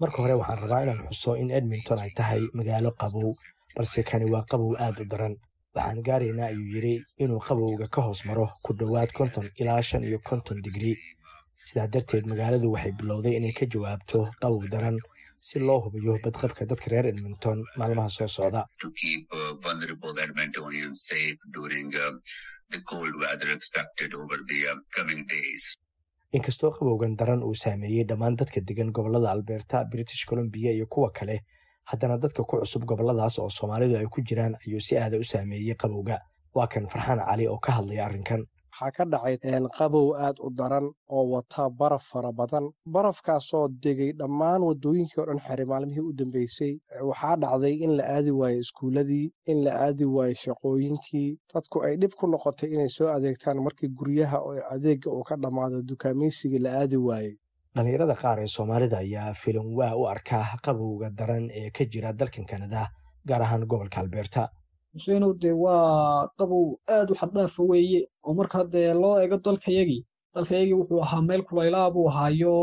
Marka 0.00 0.18
hore 0.22 0.34
waxaan 0.40 0.58
rabaa 0.62 0.82
inaan 0.84 1.00
xuso 1.10 1.30
in 1.42 1.50
edmonton 1.58 1.98
ay 2.04 2.10
tahay 2.18 2.40
magaalo 2.58 2.90
qabow 3.00 3.30
balse 3.76 4.00
kani 4.10 4.26
waa 4.32 4.44
qabow 4.50 4.72
aad 4.84 4.96
u 5.02 5.04
daran 5.12 5.34
waxaan 5.76 6.00
gaaraynaa 6.08 6.48
ayuu 6.52 6.68
yidhi 6.74 6.94
inuu 7.24 7.40
qabowga 7.48 7.86
ka 7.94 8.00
hoos 8.06 8.20
maro 8.28 8.46
ku 8.64 8.70
dhowaad 8.80 9.10
konton 9.18 9.46
ilaa 9.60 9.82
shan 9.88 10.04
iyo 10.08 10.18
konton 10.28 10.58
digrii 10.66 10.96
sidaa 11.68 11.86
darteed 11.94 12.24
magaaladu 12.32 12.72
waxay 12.74 12.92
bilowday 13.00 13.34
inay 13.38 13.52
ka 13.58 13.66
jawaabto 13.74 14.18
qabow 14.40 14.62
daran 14.74 14.96
si 15.46 15.58
loo 15.66 15.80
hubiyo 15.84 16.12
badqabka 16.24 16.62
dadka 16.70 16.86
reer 16.92 17.06
edmonton 17.12 17.58
maalmaha 17.78 18.08
soo 18.16 18.28
socda. 18.36 18.60
Inkastoo 26.36 26.70
qabowgan 26.76 27.12
daran 27.20 27.42
uu 27.48 27.54
saameeyey 27.64 28.04
dhammaan 28.10 28.36
dadka 28.40 28.60
degan 28.68 28.90
gobollada 28.96 29.28
alberta 29.34 29.84
british 29.92 30.24
columbia 30.30 30.70
iyo 30.76 30.86
kuwa 30.94 31.10
kale 31.18 31.36
haddana 31.90 32.18
dadka 32.18 32.42
ku 32.44 32.56
cusub 32.60 32.84
gobolladaas 32.84 33.38
oo 33.38 33.48
soomaalidu 33.58 33.96
ay 33.98 34.06
ku 34.14 34.20
jiraan 34.28 34.54
ayuu 34.66 34.80
si 34.80 34.98
aada 34.98 35.16
u 35.18 35.24
saameeyey 35.24 35.74
qabowga. 35.82 36.18
Waa 36.54 36.66
kan 36.66 36.86
farxaan 36.92 37.20
cali 37.26 37.46
oo 37.48 37.58
ka 37.58 37.72
hadlaya 37.72 38.06
arrinkan. 38.06 38.42
Waxaa 38.76 38.90
ka 38.96 39.04
dhacay 39.04 39.36
qabow 39.78 40.12
aad 40.16 40.36
u 40.40 40.50
daran 40.58 40.86
oo 41.08 41.24
wata 41.32 41.68
baraf 41.70 42.04
fara 42.12 42.32
badan. 42.32 42.64
Barafkaasoo 42.94 43.68
degay 43.82 44.12
dhammaan 44.12 44.62
waddooyinkii 44.68 45.20
oo 45.20 45.26
dhan 45.26 45.40
xere 45.46 45.64
maalmihii 45.64 46.00
u 46.08 46.12
dambeysay. 46.12 46.72
Waxaa 47.08 47.36
dhacday 47.36 47.74
in 47.84 47.96
la 47.96 48.04
aadi 48.16 48.30
waayo 48.30 48.58
iskuulladii 48.60 49.32
in 49.46 49.64
la 49.64 49.72
aadi 49.86 50.04
waayo 50.04 50.34
shaqooyinkii. 50.34 51.38
Dadku 51.54 51.82
ay 51.86 51.96
dhib 51.96 52.12
ku 52.18 52.26
noqotay 52.26 52.68
inay 52.74 52.88
soo 52.88 53.08
adeegtaan 53.08 53.62
markii 53.64 53.88
guryaha 53.88 54.38
oo 54.48 54.60
adeegga 54.74 55.10
uu 55.10 55.22
ka 55.22 55.36
dhammaado 55.36 55.82
dukaamaysigii 55.82 56.58
la 56.58 56.70
aadi 56.80 56.96
waayey 56.96 57.36
dhallinyarada 57.76 58.14
qaar 58.22 58.38
ee 58.44 58.48
soomaalida 58.56 58.96
ayaa 59.04 59.34
filan 59.42 59.68
waa 59.78 59.94
u 60.00 60.02
arkaa 60.14 60.44
qabowga 60.64 61.08
daran 61.18 61.44
ee 61.60 61.70
ka 61.76 61.84
jira 61.92 62.10
dalkan 62.20 62.44
kanada 62.50 62.82
gaar 63.28 63.42
ahaan 63.42 63.62
gobolka 63.70 63.98
alberta. 64.00 64.42
Xuseenow 64.96 65.32
dee 65.42 65.52
waa 65.64 66.28
qabow 66.38 66.64
aad 66.96 67.08
u 67.12 67.14
xaddaafa 67.20 67.62
weeye 67.70 68.00
oo 68.26 68.34
markaa 68.40 68.64
dee 68.74 68.90
loo 69.02 69.16
ego 69.24 69.36
dalkayagii 69.46 70.00
dalkayagii 70.34 70.76
wuxuu 70.80 71.00
ahaa 71.06 71.22
meel 71.28 71.42
kulaylaa 71.48 71.90
buu 71.94 72.06
ahaayo 72.10 72.54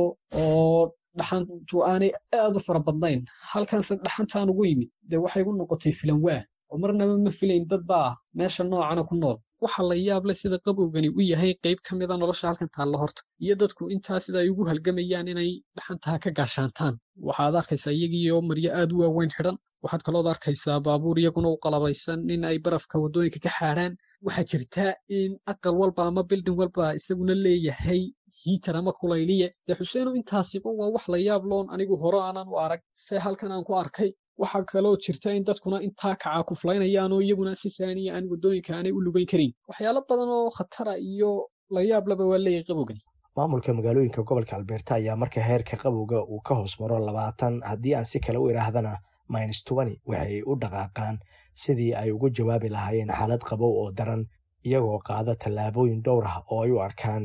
oo 0.42 0.82
dhaxantu 1.18 1.78
aanay 1.92 2.12
aad 2.42 2.56
u 2.58 2.60
fara 2.68 2.80
badnayn. 2.88 3.20
Halkanse 3.52 3.94
dhaxantaan 4.06 4.50
ugu 4.54 4.64
yimid 4.70 4.90
dee 5.10 5.20
waxay 5.24 5.42
igu 5.44 5.52
noqotay 5.60 5.92
filan 6.00 6.20
waa 6.26 6.42
oo 6.72 6.78
marnaba 6.82 7.16
ma 7.26 7.32
filayn 7.40 7.64
dad 7.72 7.84
baa 7.92 8.10
meesha 8.38 8.64
noocana 8.64 9.04
ku 9.10 9.16
nool 9.22 9.38
waxa 9.64 9.82
la 9.90 9.96
yaab 10.08 10.24
sida 10.42 10.58
qabowgani 10.66 11.10
u 11.20 11.22
yahay 11.32 11.52
qayb 11.64 11.80
ka 11.88 11.92
mida 12.00 12.16
nolosha 12.22 12.46
halkan 12.50 12.70
taalla 12.76 12.98
horta. 13.02 13.22
Iyo 13.46 13.56
dadku 13.62 13.84
intaa 13.96 14.20
sida 14.26 14.38
ay 14.44 14.50
ugu 14.54 14.64
halgamayaan 14.70 15.28
inay 15.34 15.52
dhaxantaha 15.78 16.18
ka 16.24 16.30
gaashaantaan. 16.38 16.94
Waxaad 17.28 17.56
arkaysaa 17.62 17.94
iyagiioo 17.98 18.42
maryo 18.50 18.70
aad 18.80 18.92
u 18.96 18.98
waaweyn 19.04 19.32
xidhan. 19.38 19.58
Waxaad 19.84 20.04
kalood 20.08 20.28
arkaysaa 20.34 20.78
baabuur 20.86 21.18
iyaguna 21.22 21.48
u 21.56 21.58
qalabaysan 21.66 22.20
in 22.34 22.44
ay 22.50 22.58
barafka 22.66 22.96
waddooyinka 23.04 23.40
ka 23.46 23.52
xaadhaan 23.58 23.94
waxaa 24.26 24.46
jirta 24.52 24.86
in 25.20 25.32
aqal 25.52 25.76
walba 25.82 26.02
ama 26.10 26.22
bildin 26.30 26.56
walba 26.60 26.84
isaguna 27.00 27.34
leeyahay 27.46 28.02
hiitar 28.44 28.76
ama 28.80 28.92
kulayliye. 29.00 29.48
Dee 29.68 29.76
xuseenow 29.80 30.14
intaasiba 30.20 30.70
waa 30.80 30.90
wax 30.96 31.06
la 31.14 31.18
yaab 31.28 31.44
loon 31.52 31.68
anigu 31.74 31.96
hore 32.04 32.20
aanan 32.28 32.48
u 32.54 32.56
arag. 32.66 32.82
Se 33.06 33.16
halkan 33.26 33.52
aan 33.56 33.64
ku 33.68 33.74
arkay 33.84 34.10
waxaa 34.42 34.64
kaloo 34.72 34.96
jirta 35.06 35.30
in 35.38 35.44
dadkuna 35.50 35.78
intaa 35.88 36.16
kacaa 36.16 36.44
kuflaynayaanoo 36.50 37.22
iyaguna 37.22 37.56
si 37.62 37.70
saaniya 37.78 38.16
aan 38.16 38.26
waddooyinka 38.32 38.72
aanay 38.78 38.92
u 38.98 39.02
lugayn 39.06 39.28
karin. 39.32 39.52
Waxyaalo 39.70 40.02
badan 40.10 40.30
oo 40.38 40.50
khatara 40.58 40.94
iyo 41.12 41.32
la 41.76 41.82
yaablaba 41.82 42.26
waa 42.32 42.38
leeyahay 42.46 42.66
qabowgani 42.70 43.02
maamulka 43.38 43.74
magaalooyinka 43.74 44.22
gobolka 44.28 44.56
alberta 44.58 44.96
ayaa 44.96 45.16
marka 45.22 45.42
heerka 45.50 45.76
qabowga 45.84 46.18
uu 46.32 46.42
ka 46.48 46.54
hoos 46.56 46.74
maro 46.80 46.98
labaatan 47.08 47.54
haddii 47.70 47.96
aan 47.96 48.06
si 48.12 48.20
kale 48.20 48.38
u 48.44 48.50
idhaahdana 48.52 48.94
minus 49.34 49.64
tobani 49.68 49.96
waxay 50.10 50.42
u 50.50 50.56
dhaqaaqaan. 50.62 51.18
Sidii 51.62 51.94
ay 52.02 52.12
ugu 52.12 52.30
jawaabi 52.38 52.70
lahaayeen 52.76 53.12
xaalad 53.18 53.42
qabow 53.50 53.74
oo 53.82 53.92
daran 53.98 54.26
iyagoo 54.68 55.00
qaada 55.08 55.36
tallaabooyin 55.44 56.02
dhowr 56.06 56.26
ah 56.28 56.38
oo 56.52 56.62
ay 56.64 56.72
u 56.72 56.80
arkaan 56.88 57.24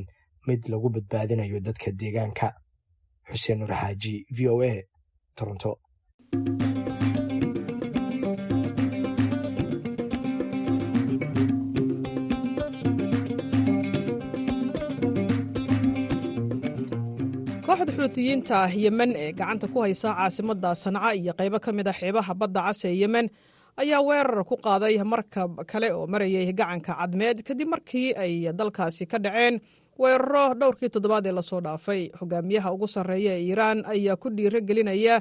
mid 0.49 0.61
lagu 0.73 0.89
badbaadinayo 0.95 1.61
dadka 1.61 1.91
deegaanka. 2.01 2.49
Xuseen 3.31 3.59
nur 3.59 3.73
xaaji 3.81 4.15
v 4.37 4.49
o 4.53 4.63
a 4.63 4.73
toronto 5.37 5.71
xuutiyiinta 17.99 18.59
yemen 18.83 19.11
ee 19.17 19.33
gacanta 19.33 19.67
ku 19.73 19.81
haysa 19.83 20.15
caasimadda 20.15 20.71
sanca 20.75 21.11
iyo 21.19 21.33
qaybo 21.39 21.59
ka 21.65 21.73
mid 21.73 21.89
a 21.89 21.93
xeebaha 21.93 22.33
badda 22.41 22.63
cas 22.67 22.85
ee 22.85 22.95
yemen 23.03 23.27
ayaa 23.83 24.01
weerar 24.09 24.45
ku 24.47 24.57
qaaday 24.57 24.95
markab 25.13 25.51
kale 25.71 25.89
oo 25.95 26.07
marayay 26.07 26.53
gacanka 26.61 26.95
cadmeed 27.01 27.43
kadib 27.49 27.69
markii 27.75 28.15
ay 28.15 28.53
dalkaasi 28.59 29.07
ka 29.11 29.19
dhaceen. 29.19 29.59
Weeraro 29.99 30.55
dhowrkii 30.61 30.89
toddobaad 30.95 31.27
ee 31.27 31.33
la 31.39 31.43
soo 31.43 31.61
dhaafay 31.61 32.03
hogaamiyaha 32.21 32.69
ugu 32.75 32.87
sarreeya 32.95 33.33
ee 33.35 33.43
iiraan 33.51 33.79
ayaa 33.95 34.17
ku 34.17 34.29
dhiiro 34.31 34.61
gelinaya 34.69 35.17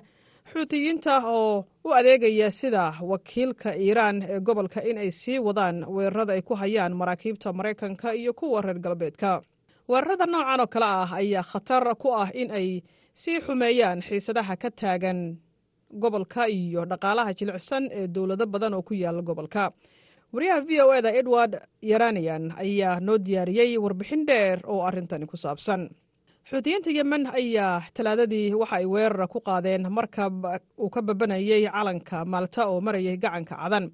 xuutiyiinta 0.53 1.13
oo 1.33 1.65
u 1.83 1.89
adeegaya 1.99 2.51
sida 2.59 2.93
wakiilka 3.01 3.73
iiraan 3.75 4.21
ee 4.21 4.39
gobolka 4.39 4.81
in 4.89 4.97
ay 4.97 5.11
sii 5.11 5.39
wadaan 5.47 5.77
weerarada 5.95 6.33
ay 6.37 6.41
ku 6.41 6.53
hayaan 6.61 6.93
maraakiibta 6.93 7.53
maraykanka 7.57 8.13
iyo 8.21 8.33
kuwa 8.33 8.61
reer 8.61 8.79
galbeedka 8.85 9.41
weerarada 9.89 10.25
noocan 10.25 10.59
oo 10.63 10.67
kale 10.73 10.85
ah 10.85 11.09
ayaa 11.19 11.43
khatar 11.51 11.83
ku 12.01 12.07
ah 12.21 12.29
in 12.33 12.51
ay 12.51 12.81
sii 13.13 13.39
xumeeyaan 13.45 14.01
xiisadaha 14.07 14.55
ka 14.61 14.69
taagan 14.71 15.19
gobolka 16.01 16.47
iyo 16.49 16.85
dhaqaalaha 16.91 17.31
jilicsan 17.39 17.83
ee 17.91 18.07
dowlado 18.07 18.45
badan 18.53 18.73
oo 18.73 18.81
ku 18.83 18.93
yaalla 18.93 19.21
gobolka. 19.23 19.71
Wariyaha 20.33 20.61
v 20.67 20.69
o 20.83 20.91
eda 20.93 21.09
edward 21.19 21.53
yaranian 21.81 22.51
ayaa 22.59 22.99
noo 22.99 23.17
diyaariyey 23.17 23.77
warbixin 23.79 24.25
dheer 24.27 24.59
oo 24.67 24.83
arrintani 24.83 25.25
ku 25.25 25.37
saabsan. 25.37 25.87
Xuutiyiinta 26.49 26.91
yemen 26.91 27.23
ayaa 27.39 27.81
talaadadii 27.95 28.53
waxa 28.59 28.75
ay 28.75 28.85
weerara 28.85 29.27
ku 29.27 29.39
qaadeen 29.39 29.87
markab 29.89 30.43
uu 30.77 30.89
ka 30.89 31.01
babanayay 31.01 31.63
calanka 31.71 32.25
maalta 32.25 32.67
oo 32.67 32.81
marayay 32.83 33.17
gacanka 33.17 33.55
cadan. 33.55 33.85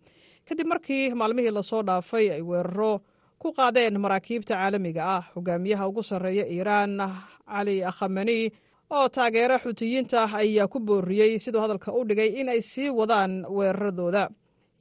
Kadib 0.48 0.68
markii 0.68 1.14
maalmihii 1.14 1.54
la 1.54 1.62
soo 1.62 1.84
dhaafay 1.86 2.26
ay 2.34 2.42
weeraro 2.42 3.02
ku 3.44 3.50
qaadeen 3.58 3.96
maraakiibta 4.04 4.54
caalamiga 4.56 5.04
ah. 5.18 5.24
Hogaamiyaha 5.36 5.88
ugu 5.90 6.04
sarreeya 6.10 6.46
iiraan 6.56 6.94
cali 7.52 7.76
khamani 7.98 8.40
oo 8.98 9.08
taageera 9.16 9.58
xuutiyiinta 9.64 10.20
ayaa 10.42 10.68
ku 10.74 10.80
booriyey 10.80 11.40
siduu 11.44 11.62
hadalka 11.64 11.92
u 11.94 12.02
dhigay 12.08 12.30
in 12.40 12.50
ay 12.50 12.62
sii 12.62 12.90
wadaan 13.00 13.46
weeraradooda. 13.58 14.24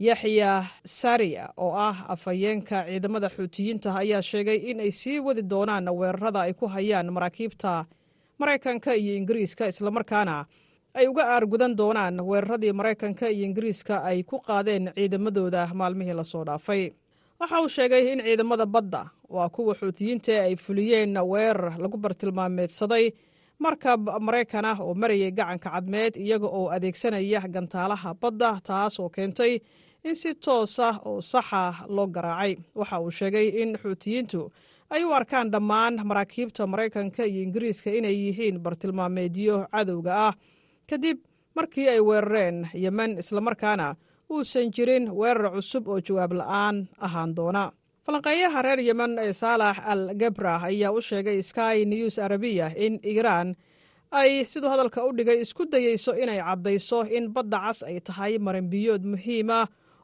Yaxya 0.09 0.65
sariya 0.85 1.45
oo 1.57 1.73
ah 1.89 1.97
afhayeenka 2.15 2.85
ciidamada 2.89 3.29
xuutiyiinta 3.37 3.89
ayaa 4.03 4.23
sheegay 4.31 4.59
in 4.71 4.81
ay 4.81 4.91
sii 4.91 5.19
wadi 5.27 5.43
doonaan 5.53 5.87
weerarada 5.99 6.41
ay 6.47 6.53
ku 6.55 6.67
hayaan 6.75 7.09
maraakiibta 7.17 7.85
maraykanka 8.41 8.95
iyo 8.95 9.13
ingiriiska 9.21 9.65
islamarkaana 9.73 10.37
ay 10.99 11.07
uga 11.09 11.25
aargudan 11.35 11.77
doonaan 11.81 12.21
weeraradii 12.31 12.73
maraykanka 12.73 13.27
iyo 13.31 13.45
ingiriiska 13.49 13.95
ay 14.11 14.23
ku 14.23 14.37
qaadeen 14.49 14.91
ciidamadooda 14.97 15.71
maalmihii 15.75 16.13
la 16.21 16.25
soo 16.25 16.45
dhaafay 16.45 16.83
waxa 17.43 17.59
uu 17.63 17.69
sheegay 17.77 18.03
in 18.13 18.21
ciidamada 18.27 18.67
badda 18.75 19.03
waa 19.35 19.49
kuwa 19.55 19.75
xuutiyiinta 19.81 20.33
ay 20.47 20.55
fuliyeen 20.65 21.17
weerar 21.33 21.75
lagu 21.83 21.97
bartilmaameedsaday 22.05 23.05
markab 23.65 24.03
maraykan 24.27 24.65
ah 24.71 24.79
oo 24.81 24.95
marayay 24.95 25.31
gacanka 25.39 25.71
cadmeed 25.75 26.15
iyaga 26.17 26.47
oo 26.59 26.67
adeegsanaya 26.77 27.41
gantaalaha 27.55 28.11
badda 28.23 28.51
taas 28.69 28.95
oo 29.01 29.09
keentay 29.17 29.53
in 30.05 30.15
si 30.15 30.35
toos 30.35 30.79
ah 30.81 30.97
oo 31.09 31.21
saxa 31.21 31.63
loo 31.89 32.07
garaacay. 32.07 32.53
Waxa 32.75 33.01
uu 33.01 33.11
sheegay 33.11 33.47
in 33.63 33.71
xuutiyiintu 33.83 34.41
ay 34.91 35.05
u 35.05 35.11
arkaan 35.19 35.51
dhammaan 35.53 35.95
maraakiibta 36.09 36.67
maraykanka 36.67 37.23
iyo 37.25 37.43
ingiriiska 37.43 37.91
inay 37.99 38.15
yihiin 38.25 38.59
bartilmaameedyo 38.65 39.67
cadowga 39.73 40.13
ah. 40.29 40.35
Kadib 40.91 41.19
markii 41.57 41.89
ay 41.89 42.01
weerareen 42.01 42.69
yemen 42.75 43.19
islamarkaana 43.23 43.95
uusan 44.31 44.71
jirin 44.75 45.11
weerar 45.11 45.53
cusub 45.55 45.89
oo 45.89 46.01
jawaab 46.01 46.33
la'aan 46.41 46.77
ahaan 47.01 47.35
doona. 47.37 47.73
Falanqeeyaha 48.07 48.63
reer 48.63 48.81
yemen 48.81 49.19
ee 49.19 49.33
saalax 49.33 49.77
al 49.93 50.03
gebra 50.21 50.55
ayaa 50.69 50.93
u 50.93 51.01
sheegay 51.01 51.43
sky 51.43 51.85
news 51.85 52.19
arabiya 52.19 52.73
in 52.77 52.99
iiraan 53.05 53.55
ay 54.11 54.45
siduu 54.45 54.69
hadalka 54.73 55.05
u 55.07 55.13
dhigay 55.17 55.39
isku 55.45 55.65
dayeyso 55.73 56.13
inay 56.23 56.41
caddayso 56.43 56.99
in 57.17 57.31
badda 57.35 57.59
cas 57.65 57.79
ay 57.83 58.01
tahay 58.01 58.33
maranbiyood 58.47 59.05
muhiima 59.13 59.61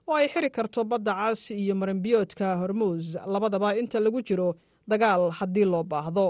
oo 0.08 0.14
ay 0.20 0.28
xiri 0.32 0.50
karto 0.50 0.84
badda 0.84 1.12
cas 1.20 1.50
iyo 1.50 1.74
maranbiyoodka 1.74 2.46
hormuus 2.60 3.16
labadaba 3.26 3.74
inta 3.80 3.98
lagu 4.00 4.22
jiro 4.28 4.54
dagaal 4.90 5.30
haddii 5.38 5.64
loo 5.72 5.82
baahdo. 5.84 6.28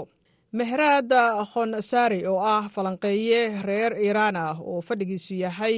Mehraad 0.57 1.11
khonsari 1.53 2.25
oo 2.27 2.41
ah 2.41 2.65
falanqeeye 2.73 3.61
reer 3.69 3.93
iiraan 4.05 4.35
ah 4.35 4.57
oo 4.59 4.81
fadhigiisu 4.81 5.33
yahay 5.45 5.75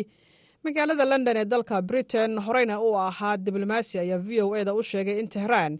magaalada 0.63 1.05
london 1.11 1.37
ee 1.37 1.45
dalka 1.45 1.81
britain 1.81 2.31
horeyna 2.45 2.75
uu 2.81 2.95
ahaa 3.07 3.37
diblomaasi 3.45 3.99
ayaa 4.03 4.17
v 4.27 4.41
o 4.45 4.55
eda 4.61 4.73
u 4.73 4.83
sheegay 4.83 5.19
in 5.21 5.27
tehraan 5.35 5.73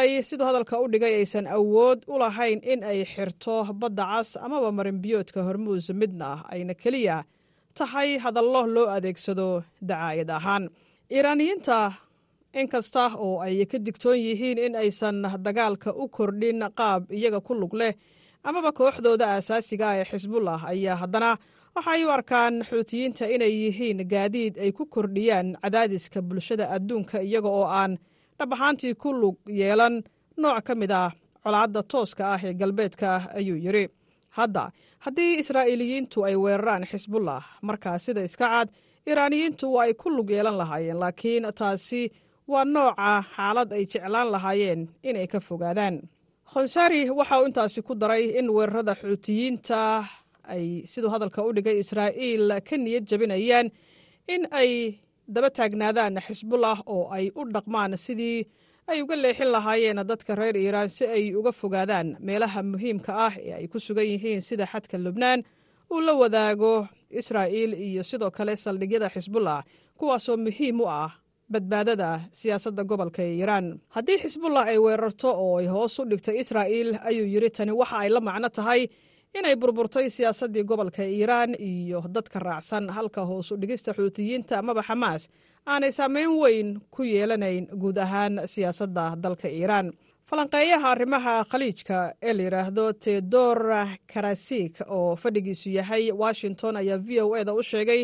ay 0.00 0.22
siduu 0.28 0.46
hadalka 0.48 0.80
u 0.82 0.88
dhigay 0.92 1.14
aysan 1.20 1.46
awood 1.46 1.98
u 2.12 2.18
lahayn 2.22 2.60
in 2.72 2.80
ay 2.90 3.04
xirto 3.12 3.54
badda 3.80 4.04
cas 4.12 4.30
amaba 4.46 4.68
marinbiyoodka 4.78 5.40
hormuus 5.46 5.86
midna 6.00 6.30
ayna 6.52 6.74
keliya 6.82 7.16
tahay 7.78 8.10
hadallo 8.24 8.62
loo 8.74 8.86
adeegsado 8.96 9.48
dacaayad 9.88 10.30
ahaan. 10.38 10.64
Iiraaniyiinta 11.14 11.78
inkasta 12.60 13.04
oo 13.24 13.40
ay 13.46 13.64
ka 13.72 13.78
digtoon 13.86 14.18
yihiin 14.26 14.58
in 14.66 14.74
aysan 14.82 15.16
dagaalka 15.46 15.90
u 16.02 16.04
kordhin 16.16 16.60
qaab 16.78 17.02
iyaga 17.18 17.40
ku 17.40 17.54
lug 17.54 17.74
leh 17.80 17.92
amaba 18.48 18.70
kooxdooda 18.78 19.26
aasaasiga 19.34 19.86
ah 19.90 19.96
ee 20.00 20.04
xisbullah 20.10 20.58
ayaa 20.72 20.96
haddana 21.02 21.30
waxay 21.74 22.00
u 22.06 22.10
arkaan 22.16 22.54
xuutiyiinta 22.68 23.24
inay 23.34 23.52
yihiin 23.62 23.98
gaadiid 24.12 24.54
ay 24.64 24.70
ku 24.72 24.84
kordhiyaan 24.94 25.48
cadaadiska 25.62 26.18
bulshada 26.28 26.64
adduunka 26.76 27.16
iyaga 27.22 27.48
oo 27.58 27.66
aan 27.80 27.92
dhab 28.38 28.52
ahaantii 28.52 28.94
ku 29.02 29.08
lug 29.20 29.36
yeelan. 29.60 29.94
Nooc 30.40 30.64
ka 30.66 30.74
mid 30.74 30.90
ah 30.90 31.10
colaadda 31.44 31.80
tooska 31.92 32.24
ah 32.34 32.40
ee 32.48 32.54
galbeedka 32.60 33.08
ayuu 33.38 33.58
yidhi 33.64 33.84
hadda 34.36 34.62
haddii 35.04 35.32
israa'iiliyiintu 35.42 36.18
ay 36.28 36.36
weeraraan 36.42 36.84
xisbullah 36.90 37.42
markaa 37.68 37.98
sida 38.04 38.22
iska 38.28 38.46
cad 38.52 38.68
iiraaniyiintu 39.08 39.66
waa 39.74 39.84
ay 39.86 39.92
ku 40.00 40.08
lug 40.16 40.30
yeelan 40.30 40.56
lahaayeen 40.60 40.98
laakiin 41.02 41.44
taasi 41.60 42.02
waa 42.52 42.64
nooca 42.64 43.10
xaalad 43.36 43.70
ay 43.76 43.84
jeclaan 43.92 44.28
lahaayeen 44.34 44.80
inay 45.08 45.26
ka 45.32 45.38
fogaadaan. 45.48 45.96
Khonsari 46.52 47.00
waxa 47.18 47.34
uu 47.40 47.46
intaasi 47.48 47.80
ku 47.86 47.92
daray 48.00 48.24
in 48.38 48.46
weerarada 48.56 48.94
xuutiyiinta 49.00 49.80
ay 50.54 50.64
siduu 50.92 51.10
hadalka 51.14 51.40
u 51.48 51.50
dhigay 51.56 51.76
israa'iil 51.82 52.44
ka 52.68 52.74
niyad 52.84 53.04
jabinayaan 53.10 53.66
in 54.34 54.42
ay 54.60 54.70
daba 55.34 55.50
taagnaadaan 55.56 56.14
xisbullah 56.26 56.78
oo 56.94 57.04
ay 57.16 57.24
u 57.40 57.42
dhaqmaan 57.54 57.92
sidii 58.06 58.38
ay 58.90 58.98
uga 59.04 59.16
leexin 59.22 59.50
lahaayeen 59.54 60.00
dadka 60.10 60.32
reer 60.40 60.56
iiraan 60.64 60.88
si 60.96 61.04
ay 61.16 61.24
uga 61.38 61.52
fogaadaan 61.60 62.08
meelaha 62.26 62.60
muhiimka 62.72 63.12
ah 63.26 63.34
ee 63.46 63.52
ay 63.58 63.66
ku 63.72 63.78
sugan 63.86 64.06
yihiin 64.12 64.40
sida 64.48 64.64
xadka 64.72 64.96
lubnaan 65.04 65.40
uu 65.92 66.00
la 66.06 66.12
wadaago 66.22 66.72
israa'iil 67.20 67.72
iyo 67.86 68.02
sidoo 68.10 68.30
kale 68.36 68.52
saldhigyada 68.64 69.08
xisbullah 69.14 69.58
kuwaasoo 69.98 70.36
muhiim 70.46 70.76
u 70.84 70.86
ah 71.02 71.10
badbaadada 71.52 72.10
siyaasadda 72.38 72.82
gobolka 72.90 73.22
ee 73.26 73.32
iiraan. 73.38 73.66
Haddii 73.94 74.18
xisbullah 74.22 74.64
ay 74.72 74.78
weerarto 74.84 75.28
oo 75.44 75.54
ay 75.60 75.66
hoos 75.74 75.94
u 75.98 76.02
dhigtay 76.10 76.36
israa'iil 76.42 76.90
ayuu 77.08 77.26
yidhi 77.34 77.50
tani 77.56 77.72
waxa 77.80 77.96
ay 78.02 78.08
la 78.14 78.20
macno 78.28 78.48
tahay 78.58 78.80
inay 79.38 79.56
burburtay 79.56 80.10
siyaasaddii 80.10 80.64
gobolka 80.64 81.02
iiraan 81.04 81.54
iyo 81.60 82.00
dadka 82.14 82.38
raacsan. 82.38 82.88
Halka 82.90 83.24
hoos 83.24 83.52
u 83.52 83.56
dhigista 83.60 83.92
xuutiyiinta 83.94 84.58
amaba 84.58 84.82
xamaas 84.82 85.28
aanay 85.66 85.92
saameyn 85.92 86.30
weyn 86.40 86.68
ku 86.90 87.02
yeelanayn 87.02 87.66
guud 87.80 87.96
ahaan 87.98 88.40
siyaasadda 88.52 89.16
dalka 89.22 89.48
iiraan. 89.48 89.92
Falanqeeyaha 90.30 90.90
arrimaha 90.94 91.44
khaliijka 91.50 91.98
ee 92.22 92.32
la 92.32 92.42
yidhaahdo 92.42 92.92
tedor 92.92 93.58
karasik 94.12 94.74
oo 94.88 95.16
fadhigiisu 95.16 95.68
yahay 95.78 96.12
washington 96.12 96.76
ayaa 96.76 96.98
v 97.06 97.20
o 97.22 97.36
eda 97.36 97.52
u 97.54 97.62
sheegay 97.62 98.02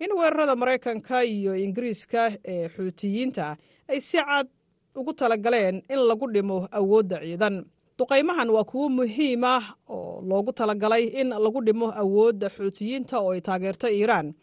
in 0.00 0.10
weerarada 0.18 0.56
maraykanka 0.56 1.22
iyo 1.24 1.52
ingiriiska 1.56 2.22
ee 2.44 2.68
xuutiyiinta 2.68 3.56
ay 3.88 4.00
si 4.00 4.16
cad 4.18 4.46
ugu 4.94 5.12
talagaleen 5.12 5.76
in 5.92 6.00
lagu 6.08 6.26
dhimo 6.34 6.68
awoodda 6.78 7.18
ciidan 7.24 7.56
duqaymahan 7.98 8.48
waa 8.50 8.64
kuwo 8.64 8.88
muhiim 8.88 9.44
ah 9.44 9.62
oo 9.88 10.22
loogu 10.28 10.52
talagalay 10.52 11.04
in 11.20 11.28
lagu 11.44 11.60
dhimo 11.66 11.88
awoodda 12.02 12.48
xuutiyiinta 12.56 13.18
oo 13.20 13.30
ay 13.34 13.40
taageerto 13.40 13.88
iiraan. 13.88 14.34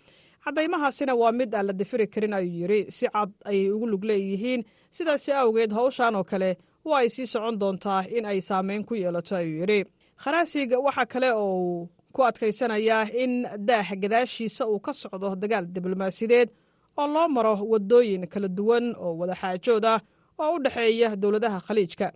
Caddaymahaasina 0.44 1.14
waa 1.16 1.32
mid 1.32 1.54
aan 1.56 1.66
la 1.68 1.74
difiri 1.74 2.08
karin 2.08 2.34
ayuu 2.34 2.56
yidhi 2.62 2.92
si 2.92 3.06
cad 3.10 3.32
ayay 3.46 3.72
ugu 3.72 3.88
lug 3.88 4.04
leeyihiin. 4.04 4.62
Sidaasi 4.96 5.32
awgeed 5.34 5.72
howshan 5.78 6.16
oo 6.16 6.24
kale 6.24 6.58
waa 6.86 7.00
ay 7.04 7.10
sii 7.10 7.26
socon 7.28 7.60
doontaa 7.60 8.04
in 8.18 8.26
ay 8.26 8.40
saameyn 8.42 8.86
ku 8.86 8.94
yeelato 8.96 9.36
ayuu 9.36 9.60
yidhi 9.62 9.80
kharaasig 10.24 10.72
waxaa 10.86 11.06
kale 11.06 11.30
oo 11.34 11.56
uu 11.58 11.90
ku 12.14 12.24
adkaysanayaa 12.24 13.10
in 13.24 13.34
daah 13.68 13.88
gadaashiisa 14.02 14.68
uu 14.68 14.80
ka 14.80 14.94
socdo 14.94 15.36
dagaal 15.36 15.66
diblomaasiyadeed 15.76 16.50
oo 16.98 17.08
loo 17.08 17.28
maro 17.28 17.54
waddooyin 17.72 18.28
kala 18.28 18.48
duwan 18.48 18.96
oo 18.98 19.18
wadaxaajood 19.20 19.86
ah 19.86 20.00
oo 20.40 20.56
u 20.56 20.60
dhexeeya 20.64 21.16
dowladaha 21.16 21.60
khaliijka. 21.68 22.08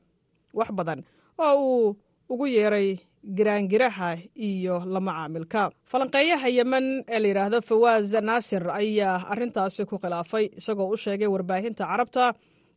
Wax 0.54 0.70
badan 0.72 1.04
oo 1.38 1.56
uu 1.70 1.96
ugu 2.30 2.46
yeeray 2.48 2.90
giraangiraha 3.38 4.10
iyo 4.36 4.76
lama 4.94 5.12
caamilka. 5.18 5.62
Falanqeeyaha 5.92 6.48
yemen 6.58 6.86
ee 7.08 7.20
la 7.24 7.28
yidhaahdo 7.32 7.60
fawaaz 7.70 8.14
naasir 8.30 8.64
ayaa 8.80 9.16
arrintaasi 9.32 9.86
ku 9.92 9.96
khilaafay 10.04 10.46
isagoo 10.60 10.90
u 10.94 10.98
sheegay 11.04 11.28
warbaahinta 11.36 11.84
carabta 11.92 12.26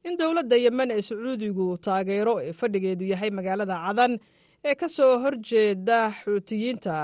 in 0.08 0.14
dowladda 0.20 0.56
yemen 0.64 0.90
ee 0.96 1.02
sacuudigu 1.08 1.66
taageero 1.86 2.34
ee 2.46 2.52
fadhigeedu 2.60 3.04
yahay 3.12 3.30
magaalada 3.38 3.76
cadan 3.86 4.12
ee 4.68 4.74
ka 4.82 4.88
soo 4.96 5.12
horjeeda 5.24 5.98
xuutiyiinta 6.22 6.96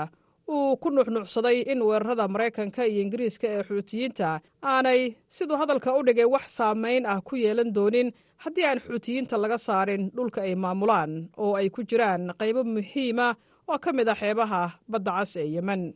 uu 0.49 0.77
ku 0.77 0.89
nuxnuucsaday 0.89 1.57
in 1.71 1.81
weerarada 1.81 2.27
maraykanka 2.27 2.85
iyo 2.85 3.01
ingiriiska 3.01 3.47
ee 3.47 3.63
xuutiyiinta 3.63 4.39
aanay 4.63 5.01
siduu 5.35 5.57
hadalka 5.61 5.89
u 5.97 6.03
dhigay 6.07 6.25
wax 6.33 6.45
saamayn 6.57 7.05
ah 7.05 7.21
ku 7.27 7.35
yeelan 7.35 7.71
doonin 7.75 8.11
haddii 8.43 8.65
aan 8.65 8.79
xuutiyiinta 8.87 9.37
laga 9.43 9.57
saarin 9.57 10.11
dhulka 10.15 10.41
ay 10.41 10.55
maamulaan 10.55 11.11
oo 11.37 11.55
ay 11.55 11.69
ku 11.69 11.81
jiraan 11.89 12.33
qaybo 12.39 12.63
muhiima 12.63 13.27
oo 13.71 13.77
ka 13.79 13.93
mid 13.93 14.07
ah 14.09 14.15
xeebaha 14.21 14.61
badda 14.91 15.11
cas 15.17 15.35
ee 15.35 15.47
yemen. 15.55 15.93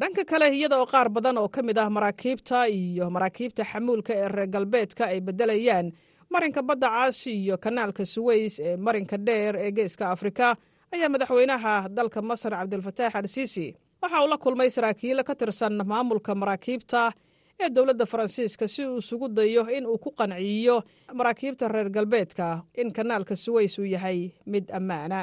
Dhanka 0.00 0.24
kale 0.24 0.46
iyada 0.56 0.76
oo 0.80 0.86
qaar 0.86 1.08
badan 1.12 1.36
oo 1.38 1.48
ka 1.48 1.60
mid 1.62 1.78
ah 1.78 1.90
maraakiibta 1.96 2.66
iyo 2.68 3.10
maraakiibta 3.10 3.64
xamuulka 3.70 4.12
ee 4.16 4.28
reer 4.28 4.48
galbeedka 4.54 5.04
ay 5.12 5.20
beddelayaan 5.20 5.92
marinka 6.32 6.62
badda 6.62 6.88
cas 6.96 7.26
iyo 7.26 7.58
kanaalka 7.64 8.04
suweys 8.04 8.54
ee 8.60 8.76
marinka 8.76 9.16
dheer 9.26 9.54
ee 9.56 9.70
geeska 9.76 10.04
afrika 10.14 10.56
ayaa 10.94 11.08
madaxweynaha 11.14 11.74
dalka 11.96 12.22
masar 12.22 12.52
cabdilfataax 12.58 13.14
al 13.20 13.28
siisi 13.34 13.66
waxa 14.02 14.18
uu 14.22 14.28
la 14.32 14.38
kulmay 14.44 14.70
saraakiil 14.76 15.20
ka 15.28 15.34
tirsan 15.40 15.74
maamulka 15.92 16.32
maraakiibta 16.42 17.02
ee 17.62 17.68
dowladda 17.76 18.06
faransiiska 18.12 18.64
si 18.74 18.82
uu 18.86 18.98
isugu 19.02 19.26
dayo 19.36 19.62
in 19.76 19.86
uu 19.86 19.98
ku 20.04 20.10
qanciyo 20.20 20.76
maraakiibta 21.18 21.68
reer 21.74 21.88
galbeedka 21.96 22.46
in 22.82 22.88
kanaalka 22.96 23.34
suweys 23.44 23.74
uu 23.78 23.84
yahay 23.94 24.18
mid 24.52 24.64
ammaana. 24.78 25.20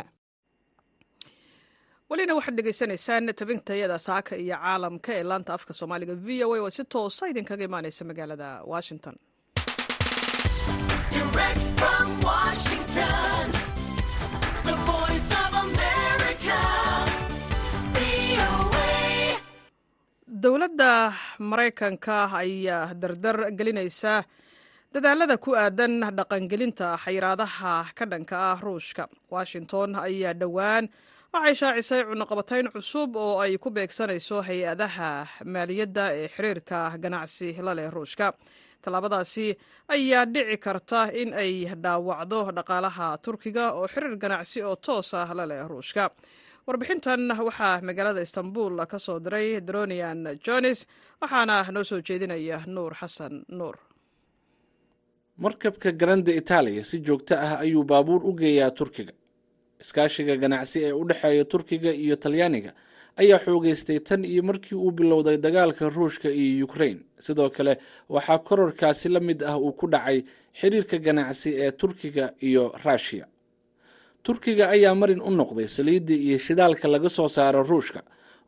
Welina 2.09 2.33
waxaad 2.37 2.55
dhegaysanaysaan 2.57 3.25
tabintayada 3.39 3.97
saaka 4.07 4.33
iyo 4.43 4.55
caalamka 4.63 5.11
ee 5.19 5.23
laanta 5.29 5.51
afka 5.57 5.73
soomaaliga. 5.79 6.13
V 6.25 6.43
o 6.45 6.53
a 6.55 6.59
oo 6.63 6.69
si 6.77 6.83
toosa 6.93 7.23
idinkaga 7.31 7.63
imaanaysa 7.69 8.01
magaalada 8.09 8.47
washington 8.73 9.15
dowladda 20.41 21.13
maraykanka 21.49 22.29
ayaa 22.41 22.93
dardar 23.01 23.37
gelinaysa 23.57 24.23
dadaalada 24.93 25.37
ku 25.37 25.51
aadan 25.55 26.01
dhaqangelinta 26.17 26.97
xayiraadaha 27.03 27.73
ka 27.97 28.05
dhanka 28.05 28.37
ah 28.53 28.59
ruushka. 28.61 29.07
Washington 29.33 29.95
ayaa 29.97 30.33
dhowaan 30.41 30.85
waxay 31.33 31.55
shaacisay 31.61 32.01
cunuqabatayn 32.09 32.69
cusub 32.73 33.15
oo 33.17 33.39
ay 33.41 33.57
ku 33.57 33.69
beegsanayso 33.73 34.37
hay'adaha 34.47 35.09
maaliyadda 35.45 36.05
ee 36.21 36.27
xiriirka 36.35 36.79
ganacsi 37.01 37.57
la 37.65 37.73
leh 37.73 37.89
ruushka. 37.89 38.33
Tallaabadaasi 38.81 39.57
ayaa 39.89 40.25
dhici 40.33 40.57
karta 40.65 41.01
in 41.21 41.33
ay 41.33 41.65
dhaawacdo 41.83 42.51
dhaqaalaha 42.57 43.17
turkiga 43.25 43.73
oo 43.73 43.87
xiriir 43.89 44.15
ganacsi 44.21 44.61
oo 44.61 44.75
toos 44.75 45.13
ah 45.13 45.29
la 45.33 45.45
leh 45.49 45.65
ruushka 45.71 46.11
warbixintan 46.67 47.21
waxaa 47.47 47.81
magaalada 47.87 48.21
istanbul 48.21 48.73
ka 48.91 48.97
soo 48.99 49.19
diray 49.19 49.61
dronian 49.61 50.19
jones 50.45 50.79
waxaana 51.21 51.71
noo 51.71 51.83
soo 51.83 52.01
jeedinaya 52.07 52.57
nuur 52.67 52.91
xasan 52.99 53.33
nuur 53.57 53.75
markabka 55.43 55.91
garanda 55.91 56.31
itaaliya 56.41 56.83
si 56.83 56.97
joogto 56.99 57.35
ah 57.35 57.59
ayuu 57.63 57.83
baabuur 57.83 58.21
u 58.25 58.33
geeyaa 58.33 58.71
turkiga. 58.71 59.13
Iskaashiga 59.81 60.35
ganacsi 60.41 60.79
ee 60.87 60.91
u 60.91 61.03
dhexeeya 61.09 61.45
turkiga 61.45 61.91
iyo 61.93 62.15
talyaaniga 62.15 62.71
ayaa 63.21 63.39
xoogeystay 63.45 63.99
tan 63.99 64.25
iyo 64.25 64.43
markii 64.43 64.75
uu 64.75 64.91
bilowday 64.91 65.37
dagaalka 65.37 65.89
ruushka 65.89 66.29
iyo 66.29 66.65
ukrain 66.65 66.97
sidoo 67.19 67.49
kale 67.49 67.77
waxaa 68.09 68.39
kororkaasi 68.47 69.09
la 69.09 69.19
mid 69.19 69.43
ah 69.43 69.57
uu 69.57 69.71
ku 69.79 69.87
dhacay 69.87 70.23
xiriirka 70.59 70.97
ganacsi 70.97 71.49
ee 71.63 71.71
turkiga 71.71 72.33
iyo 72.41 72.63
ruushiya 72.85 73.25
turkiga 74.27 74.65
ayaa 74.75 74.95
marin 75.01 75.21
u 75.21 75.31
noqday 75.39 75.67
saliidda 75.77 76.13
iyo 76.25 76.37
shidaalka 76.45 76.85
laga 76.93 77.09
soo 77.17 77.29
saaro 77.35 77.61
ruushka 77.71 78.01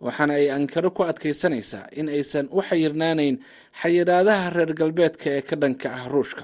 waxaana 0.05 0.33
ay 0.39 0.47
ankaro 0.57 0.89
ku 0.97 1.01
adkaysanaysaa 1.11 1.85
in 1.99 2.07
aysan 2.15 2.45
u 2.51 2.59
xayirnaanayn 2.69 3.35
xayiraadaha 3.81 4.45
reer 4.55 4.71
galbeedka 4.79 5.27
ee 5.37 5.41
ka 5.49 5.55
dhanka 5.61 5.87
ah 5.99 6.05
ruushka. 6.13 6.43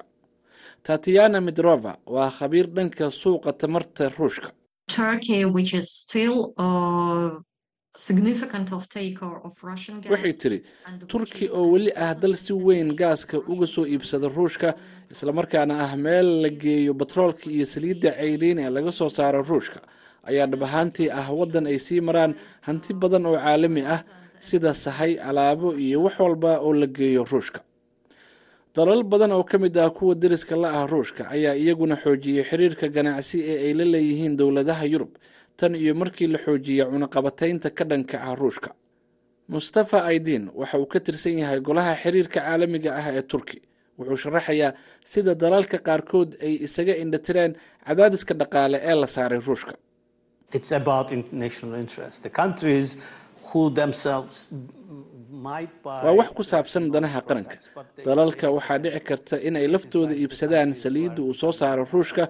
Tatiyana 0.88 1.40
midrova 1.48 1.94
waa 2.16 2.30
khabiir 2.38 2.68
dhanka 2.76 3.06
suuqa 3.22 3.52
tamarta 3.62 4.04
ruushka 4.18 4.50
Waxay 10.12 10.34
tiri 10.42 10.60
turki 11.08 11.48
oo 11.50 11.72
weli 11.74 11.92
ah 11.96 12.14
dal 12.14 12.36
si 12.36 12.54
weyn 12.54 12.90
gaaska 12.96 13.38
uga 13.48 13.68
soo 13.68 13.86
iibsada 13.86 14.28
ruushka 14.28 14.76
islamarkaana 15.12 15.74
ah 15.86 15.96
meel 15.96 16.28
la 16.44 16.50
geeyo 16.50 16.94
batroolka 16.94 17.48
iyo 17.50 17.66
saliidda 17.66 18.12
cayriin 18.20 18.60
ee 18.60 18.70
laga 18.70 18.92
soo 18.92 19.10
saaro 19.10 19.42
ruushka. 19.44 19.80
Ayaa 20.28 20.48
dhab 20.52 20.64
ahaantii 20.64 21.10
ah 21.20 21.28
waddan 21.40 21.68
ay 21.72 21.80
sii 21.80 22.02
maraan 22.02 22.36
hanti 22.68 22.94
badan 22.94 23.26
oo 23.26 23.38
caalami 23.40 23.82
ah 23.96 24.04
sida 24.40 24.74
sahay 24.74 25.16
alaabo 25.30 25.74
iyo 25.80 26.04
wax 26.04 26.20
walba 26.20 26.60
oo 26.60 26.74
la 26.74 26.88
geeyo 26.88 27.24
ruushka. 27.32 27.62
Dalal 28.76 29.04
badan 29.04 29.32
oo 29.32 29.44
ka 29.44 29.58
mid 29.58 29.78
ah 29.78 29.90
kuwa 29.90 30.16
deriska 30.16 30.56
la 30.56 30.70
ah 30.84 30.86
ruushka 30.88 31.30
ayaa 31.32 31.56
iyaguna 31.56 31.96
xoojiyey 31.96 32.44
xiriirka 32.44 32.88
ganacsi 32.92 33.40
ee 33.40 33.58
ay 33.68 33.74
la 33.74 33.86
leeyihiin 33.86 34.36
dowladaha 34.38 34.86
yurub 34.86 35.12
tan 35.60 35.76
iyo 35.76 35.94
markii 36.02 36.28
la 36.34 36.40
xoojiyey 36.46 36.86
cunaqabataynta 36.92 37.70
ka 37.78 37.84
dhanka 37.90 38.16
ah 38.28 38.36
ruushka 38.42 38.70
mustafa 39.54 39.98
aydin 40.12 40.44
waxa 40.60 40.78
uu 40.82 40.86
ka 40.94 41.00
tirsan 41.06 41.38
yahay 41.42 41.60
golaha 41.68 41.94
xiriirka 42.04 42.40
caalamiga 42.46 42.90
ah 43.00 43.08
ee 43.18 43.22
turki 43.32 43.58
wuxuu 44.00 44.18
sharaxayaa 44.24 44.72
sida 45.12 45.32
dalalka 45.44 45.78
qaarkood 45.88 46.30
ay 46.48 46.54
isaga 46.68 46.94
indhatireen 47.04 47.52
cadaadiska 47.88 48.34
dhaqaale 48.42 48.78
ee 48.90 48.96
la 49.02 49.08
saaray 49.16 49.40
ruushka 49.50 49.74
It's 50.58 50.72
about 50.82 51.08
international 51.20 51.74
interest. 51.84 52.18
The 52.28 52.34
countries 52.42 52.88
who 53.50 53.62
themselves 53.80 54.36
might 55.48 55.74
buy. 55.86 56.00
waa 56.06 56.14
wax 56.20 56.30
ku 56.38 56.44
saabsan 56.52 56.84
danaha 56.96 57.20
qaranka 57.30 57.56
dalalka 58.10 58.46
waxaa 58.58 58.78
dhici 58.84 59.00
karta 59.10 59.36
inay 59.48 59.66
laftooda 59.76 60.14
iibsadaan 60.22 60.70
saliidda 60.84 61.22
uu 61.28 61.34
soo 61.42 61.52
saaro 61.60 61.84
ruushka 61.94 62.24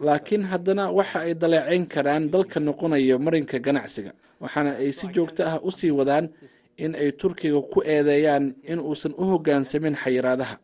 laakiin 0.00 0.44
haddana 0.50 0.90
waxa 0.98 1.18
ay 1.26 1.34
daleecayn 1.34 1.86
karaan 1.86 2.30
dalka 2.32 2.60
noqonayo 2.60 3.18
marinka 3.18 3.58
ganacsiga 3.58 4.12
waxaana 4.40 4.70
ay 4.82 4.92
si 4.92 5.06
joogto 5.14 5.42
ah 5.44 5.58
u 5.62 5.70
sii 5.70 5.90
wadaan 5.90 6.28
in 6.84 6.94
ay 6.94 7.10
turkiga 7.20 7.60
ku 7.72 7.80
eedeeyaan 7.82 8.54
in 8.72 8.78
uusan 8.80 9.12
u 9.16 9.24
hoggaansamin 9.32 9.96
xayiraadaha. 10.02 10.56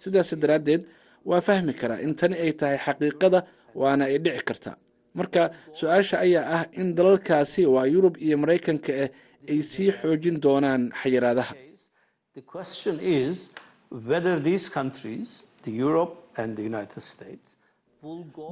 Sidaas 0.00 0.30
daraaddeed 0.42 0.82
waa 1.24 1.40
fahmi 1.40 1.72
karaa 1.80 1.98
in 2.06 2.14
tani 2.14 2.36
ay 2.44 2.52
tahay 2.52 2.78
xaqiiqada 2.84 3.40
waana 3.74 4.04
ay 4.10 4.18
dhici 4.24 4.44
kartaa 4.48 4.76
marka 5.18 5.42
su'aasha 5.78 6.16
ayaa 6.26 6.44
ah 6.56 6.62
in 6.80 6.94
dalalkaasi 6.94 7.62
waa 7.74 7.86
yurub 7.94 8.14
iyo 8.26 8.36
maraykanka 8.42 8.92
ah 9.04 9.10
ay 9.50 9.58
sii 9.62 9.90
xoojin 10.00 10.36
doonaan 10.44 10.82
xayiraadaha 11.02 11.54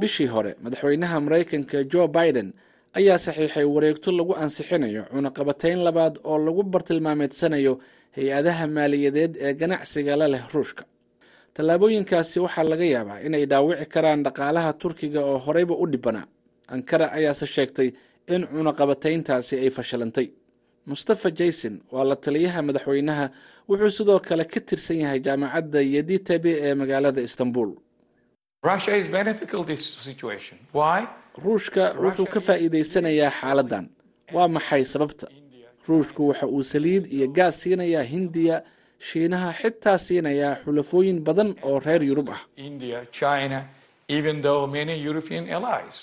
bishii 0.01 0.27
hore 0.35 0.53
madaxweynaha 0.65 1.17
maraykanka 1.27 1.79
joe 1.93 2.09
biden 2.17 2.49
ayaa 2.99 3.19
saxiixay 3.27 3.65
wareegto 3.75 4.09
lagu 4.19 4.33
ansixinayo 4.43 5.03
cunaqabatayn 5.13 5.79
labaad 5.87 6.15
oo 6.31 6.39
lagu 6.47 6.63
bartilmaameedsanayo 6.63 7.73
hay'adaha 8.17 8.65
maaliyadeed 8.77 9.33
ee 9.47 9.53
ganacsiga 9.61 10.17
la 10.21 10.27
leh 10.33 10.43
ruushka. 10.55 10.85
Tallaabooyinkaasi 11.57 12.37
waxaa 12.45 12.65
laga 12.71 12.85
yaabaa 12.95 13.19
inay 13.27 13.45
dhaawici 13.51 13.87
karaan 13.95 14.21
dhaqaalaha 14.27 14.71
turkiga 14.83 15.21
oo 15.31 15.39
horeyba 15.47 15.75
u 15.83 15.87
dhibanaa 15.93 16.27
ankara 16.75 17.07
ayaase 17.19 17.47
sheegtay 17.55 17.89
in 18.35 18.43
cunaqabatayntaasi 18.55 19.55
ay 19.65 19.71
fashilantay. 19.77 20.27
Mustafa 20.91 21.29
jayson 21.39 21.75
waa 21.95 22.05
la 22.11 22.17
taliyaha 22.25 22.61
madaxweynaha 22.69 23.25
wuxuu 23.69 23.91
sidoo 23.99 24.19
kale 24.29 24.45
ka 24.53 24.61
tirsan 24.69 24.97
yahay 25.03 25.21
jaamacadda 25.27 25.81
yeditabe 25.95 26.51
ee 26.67 26.75
magaalada 26.81 27.21
istanbul 27.29 27.71
ruushka 31.45 31.85
wuxuu 32.05 32.27
ka 32.33 32.41
faa'iidaysanayaa 32.47 33.31
xaaladdan. 33.41 33.85
Waa 34.35 34.49
maxay 34.49 34.85
sababta? 34.85 35.27
Ruushku 35.89 36.29
waxa 36.29 36.47
uu 36.47 36.63
saliid 36.63 37.05
iyo 37.13 37.27
gaas 37.37 37.55
siinayaa 37.63 38.03
hindiya 38.13 38.57
shiinaha 39.09 39.51
xitaa 39.61 39.99
siinayaa 39.99 40.55
xulafooyin 40.65 41.19
badan 41.27 41.51
oo 41.63 41.79
reer 41.87 42.03
yurub 42.03 42.29
ah. 42.31 42.41
India, 42.57 43.05
China, 43.13 43.59
even 44.09 44.41
though 44.43 44.67
many 44.67 44.95
European 45.09 45.45
allies. 45.57 45.97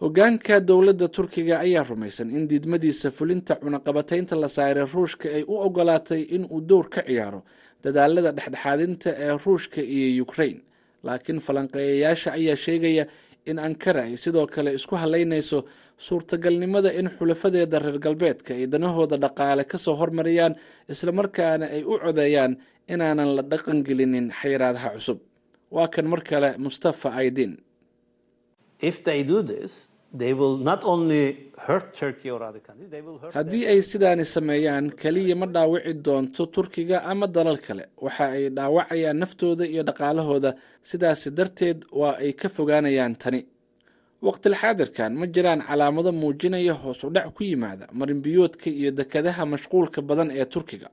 hoggaanka 0.00 0.60
dowladda 0.60 1.08
turkiga 1.08 1.58
ayaa 1.66 1.82
rumaysan. 1.90 2.30
In 2.30 2.46
diidmadiisa 2.50 3.10
fulinta 3.10 3.54
cunaqabataynta 3.62 4.36
la 4.42 4.48
saaray 4.48 4.86
ruushka 4.94 5.26
ay 5.36 5.42
u 5.42 5.54
ogolaatay 5.66 6.22
in 6.36 6.44
uu 6.50 6.60
dowr 6.60 6.86
ka 6.94 7.00
ciyaaro 7.08 7.40
dadaalada 7.84 8.30
dhexdhexaadinta 8.38 9.10
ee 9.24 9.32
ruushka 9.44 9.80
iyo 9.82 10.22
ukrain 10.22 10.58
laakiin 11.06 11.40
falanqeeyayaasha 11.46 12.28
ayaa 12.38 12.56
sheegaya 12.64 13.04
in 13.50 13.58
ankara 13.58 14.02
ay 14.08 14.16
sidoo 14.24 14.46
kale 14.54 14.70
isku 14.78 14.94
halaynayso 15.02 15.58
suurtagalnimada 16.06 16.90
in 17.00 17.06
xulafadeeda 17.18 17.78
reer 17.84 17.98
galbeedka 18.06 18.50
ay 18.58 18.66
danahooda 18.72 19.16
dhaqaale 19.24 19.64
ka 19.72 19.78
soo 19.84 19.94
hormariyaan 20.00 20.54
islamarkaana 20.92 21.66
ay 21.76 21.82
u 21.84 21.94
codeeyaan 22.04 22.52
inaanan 22.94 23.30
la 23.36 23.42
dhaqangelinin 23.52 24.26
xayiraadaha 24.40 24.90
cusub. 24.96 25.18
Waa 25.76 25.88
kan 25.94 26.06
mar 26.12 26.20
kale 26.30 26.50
mustafa 26.64 27.08
aydin 27.20 27.52
If 30.12 30.18
they 30.18 30.32
do 30.32 30.34
this, 30.34 30.34
they 30.34 30.34
will 30.34 30.56
not 30.70 30.84
only 30.84 31.50
hurt 31.66 31.94
Turkey 31.96 32.30
or 32.30 32.42
other 32.42 32.60
countries, 32.60 32.90
they 32.90 33.02
will 33.02 33.18
hurt. 33.18 33.34
haddii 33.34 33.64
ay 33.72 33.80
sidaani 33.82 34.24
sameeyaan 34.24 34.86
keliya 35.02 35.36
ma 35.36 35.46
dhaawici 35.46 35.94
doonto 36.06 36.46
turkiga 36.46 37.02
ama 37.04 37.26
dalal 37.26 37.58
kale. 37.66 37.84
Waxa 38.00 38.24
ay 38.36 38.48
dhaawacayaan 38.56 39.18
naftooda 39.22 39.64
iyo 39.66 39.82
dhaqaalahooda. 39.88 40.50
Sidaasi 40.90 41.30
darteed 41.38 41.84
waa 41.92 42.16
ay 42.24 42.32
ka 42.32 42.48
fogaanayaan 42.48 43.14
tani. 43.22 43.40
Waqtilxaadirkan 44.22 45.12
ma 45.20 45.26
jiraan 45.26 45.60
calaamado 45.68 46.10
muujinaya 46.12 46.72
hoos 46.82 47.04
u 47.04 47.10
dhac 47.10 47.34
ku 47.36 47.44
yimaada 47.44 47.86
marinbiyoodka 47.92 48.70
iyo 48.70 48.90
dekadaha 48.90 49.42
mashquulka 49.46 50.00
badan 50.02 50.30
ee 50.30 50.44
turkiga. 50.44 50.88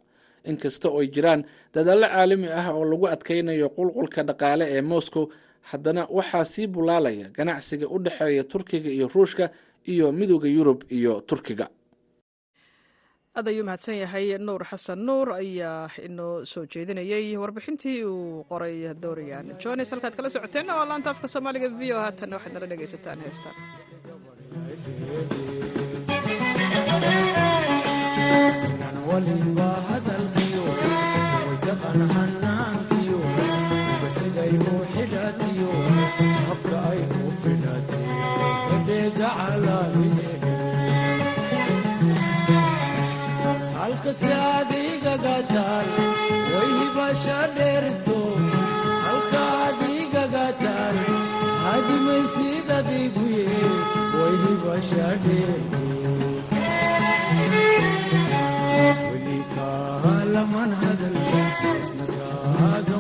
Inkasta 0.46 0.90
oo 0.90 1.00
ay 1.02 1.08
jiraan 1.16 1.42
dadaallo 1.74 2.08
caalami 2.14 2.48
ah 2.60 2.68
oo 2.78 2.84
lagu 2.86 3.06
adkaynayo 3.08 3.70
qulqulka 3.78 4.22
dhaqaale 4.30 4.66
ee 4.76 4.82
moscow 4.82 5.24
haddana 5.72 6.02
waxaa 6.18 6.46
sii 6.54 6.68
bulaalaya 6.76 7.28
ganacsiga 7.38 7.88
u 7.88 7.98
dhexeeya 8.06 8.44
turkiga 8.52 8.90
iyo 8.98 9.08
ruushka 9.16 9.46
iyo 9.94 10.12
midooda 10.20 10.48
yurub 10.58 10.80
iyo 10.98 11.14
turkiga. 11.30 11.68
Aad 13.38 13.48
ayuu 13.52 13.66
mahadsan 13.68 13.98
yahay 14.04 14.38
nuur 14.48 14.64
xasan 14.70 15.00
nuur 15.08 15.28
ayaa 15.42 15.90
inoo 16.08 16.46
soo 16.52 16.64
jeedinayey 16.74 17.26
warbixintii 17.42 17.98
uu 18.12 18.44
qoray 18.50 18.76
dorian 19.04 19.48
jones 19.64 19.92
halkaad 19.94 20.16
kala 20.18 20.30
socoteen 20.36 20.68
waa 20.78 20.86
laanta 20.92 21.10
afka 21.14 21.28
soomaaliga 21.34 21.68
v 21.80 21.92
o 21.94 22.00
haatanna 22.06 22.36
waxaad 22.38 22.54
nala 22.56 22.68
dhegaysataan 22.72 23.20
heestaan 23.26 23.56
halkasi 43.96 44.30
aad 44.38 44.72
igaga 44.94 45.36
taal 45.52 45.88
way 46.54 46.70
hibasha 46.80 47.40
dheerto 47.58 48.18
halka 49.06 49.42
aad 49.64 49.82
igaga 50.02 50.46
taal 50.64 50.98
hadimaysid 51.66 52.68
adigu 52.80 53.24
ye 53.38 53.48
way 54.20 54.34
hibasha 54.44 55.08
dheerto 55.26 55.82
weli 59.12 59.40
kaalamana 59.56 60.76
hadal 60.84 61.18
isna 61.80 62.06
kaaga 62.18 62.95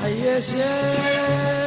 ha 0.00 0.08
yeeshee 0.20 1.57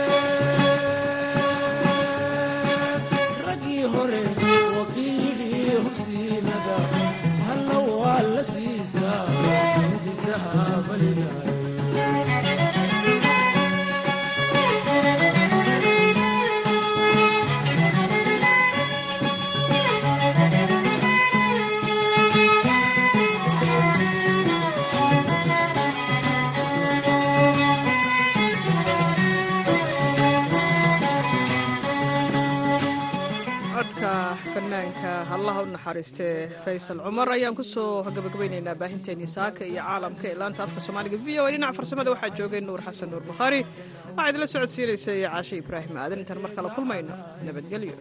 allah 35.41 35.55
u 35.63 35.65
naxariistee 35.75 36.33
faysal 36.65 36.97
cumar 37.05 37.27
ayaan 37.35 37.55
ku 37.59 37.63
soo 37.73 38.03
gabagabaynaynaa 38.17 38.75
baahinteennii 38.81 39.29
saaka 39.37 39.61
iyo 39.71 39.81
caalamka 39.87 40.25
ee 40.31 40.35
laanta 40.41 40.61
afka 40.67 40.79
soomaaliga. 40.85 41.17
V 41.25 41.27
o 41.43 41.45
dhinaca 41.53 41.73
farsamada 41.79 42.09
waxaa 42.13 42.31
joogay 42.39 42.61
nuur 42.67 42.81
xasan 42.87 43.09
nuur 43.13 43.23
bukhaari. 43.29 43.59
Waxaa 44.15 44.29
idinla 44.31 44.47
socodsiinaysa 44.53 45.11
iyo 45.19 45.29
caashe 45.33 45.55
ibraahim 45.63 45.93
aadan 46.03 46.19
intaan 46.23 46.39
mar 46.45 46.51
kale 46.57 46.69
kulmayno 46.77 47.13
nabadgelyo. 47.47 47.95